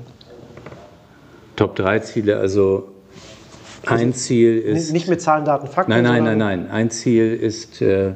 [1.57, 2.85] Top 3 Ziele, also
[3.87, 4.93] ein also Ziel ist.
[4.93, 5.91] Nicht mit Zahlen, Daten, Fakten.
[5.91, 6.71] Nein, nein, nein, nein.
[6.71, 8.13] Ein Ziel ist, äh,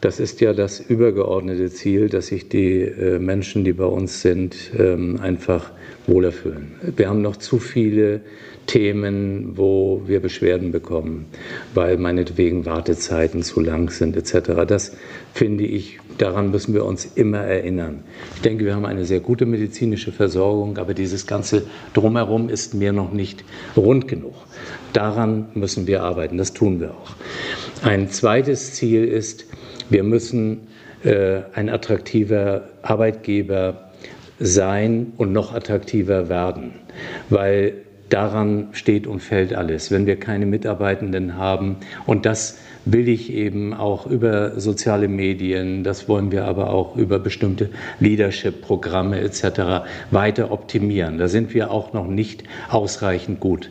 [0.00, 4.56] das ist ja das übergeordnete Ziel, dass sich die äh, Menschen, die bei uns sind,
[4.78, 5.70] ähm, einfach
[6.06, 6.74] wohler fühlen.
[6.96, 8.20] Wir haben noch zu viele
[8.66, 11.26] Themen, wo wir Beschwerden bekommen,
[11.74, 14.64] weil meinetwegen Wartezeiten zu lang sind etc.
[14.66, 14.96] Das
[15.34, 18.04] finde ich, daran müssen wir uns immer erinnern.
[18.36, 21.64] Ich denke, wir haben eine sehr gute medizinische Versorgung, aber dieses ganze
[21.94, 23.44] Drumherum ist mir noch nicht
[23.76, 24.34] rund genug.
[24.92, 27.16] Daran müssen wir arbeiten, das tun wir auch.
[27.82, 29.46] Ein zweites Ziel ist,
[29.90, 30.68] wir müssen
[31.02, 33.90] äh, ein attraktiver Arbeitgeber
[34.38, 36.72] sein und noch attraktiver werden,
[37.30, 37.74] weil
[38.10, 39.90] daran steht und fällt alles.
[39.90, 46.08] Wenn wir keine Mitarbeitenden haben und das will ich eben auch über soziale Medien, das
[46.08, 47.70] wollen wir aber auch über bestimmte
[48.00, 49.84] Leadership-Programme etc.
[50.10, 51.18] weiter optimieren.
[51.18, 53.70] Da sind wir auch noch nicht ausreichend gut.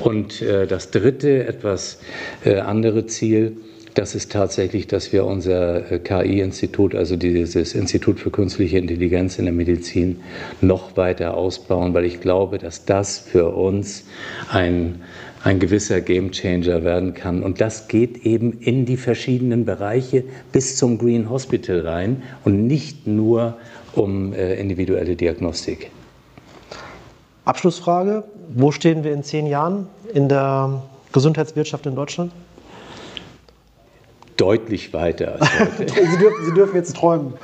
[0.00, 2.00] Und äh, das dritte, etwas
[2.44, 3.56] äh, andere Ziel,
[3.98, 9.46] das ist tatsächlich, dass wir unser äh, KI-Institut, also dieses Institut für künstliche Intelligenz in
[9.46, 10.20] der Medizin,
[10.60, 14.04] noch weiter ausbauen, weil ich glaube, dass das für uns
[14.52, 15.00] ein,
[15.48, 17.42] ein gewisser Gamechanger werden kann.
[17.42, 23.06] Und das geht eben in die verschiedenen Bereiche bis zum Green Hospital rein und nicht
[23.06, 23.56] nur
[23.94, 25.90] um äh, individuelle Diagnostik.
[27.46, 28.24] Abschlussfrage.
[28.54, 30.82] Wo stehen wir in zehn Jahren in der
[31.12, 32.30] Gesundheitswirtschaft in Deutschland?
[34.38, 35.92] Deutlich weiter als heute.
[35.92, 37.34] Sie, dürfen, Sie dürfen jetzt träumen.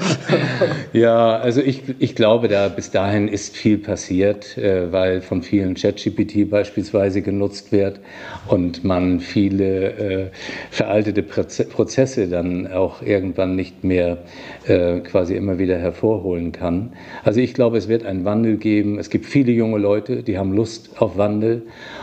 [0.92, 5.74] ja, also ich, ich glaube, da bis dahin ist viel passiert, äh, weil von vielen
[5.74, 8.00] ChatGPT beispielsweise genutzt wird
[8.46, 10.30] und man viele äh,
[10.70, 14.18] veraltete Prozesse dann auch irgendwann nicht mehr
[14.66, 16.92] äh, quasi immer wieder hervorholen kann.
[17.24, 18.98] Also ich glaube, es wird einen Wandel geben.
[19.00, 21.62] Es gibt viele junge Leute, die haben Lust auf Wandel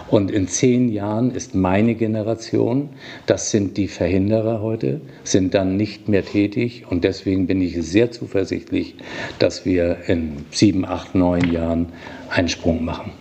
[0.09, 2.89] und in zehn Jahren ist meine Generation,
[3.25, 4.80] das sind die Verhinderer heute,
[5.23, 6.85] sind dann nicht mehr tätig.
[6.89, 8.95] Und deswegen bin ich sehr zuversichtlich,
[9.39, 11.87] dass wir in sieben, acht, neun Jahren
[12.29, 13.11] einen Sprung machen.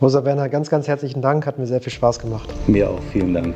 [0.00, 1.46] Rosa Werner, ganz, ganz herzlichen Dank.
[1.46, 2.48] Hat mir sehr viel Spaß gemacht.
[2.66, 3.02] Mir auch.
[3.12, 3.54] Vielen Dank.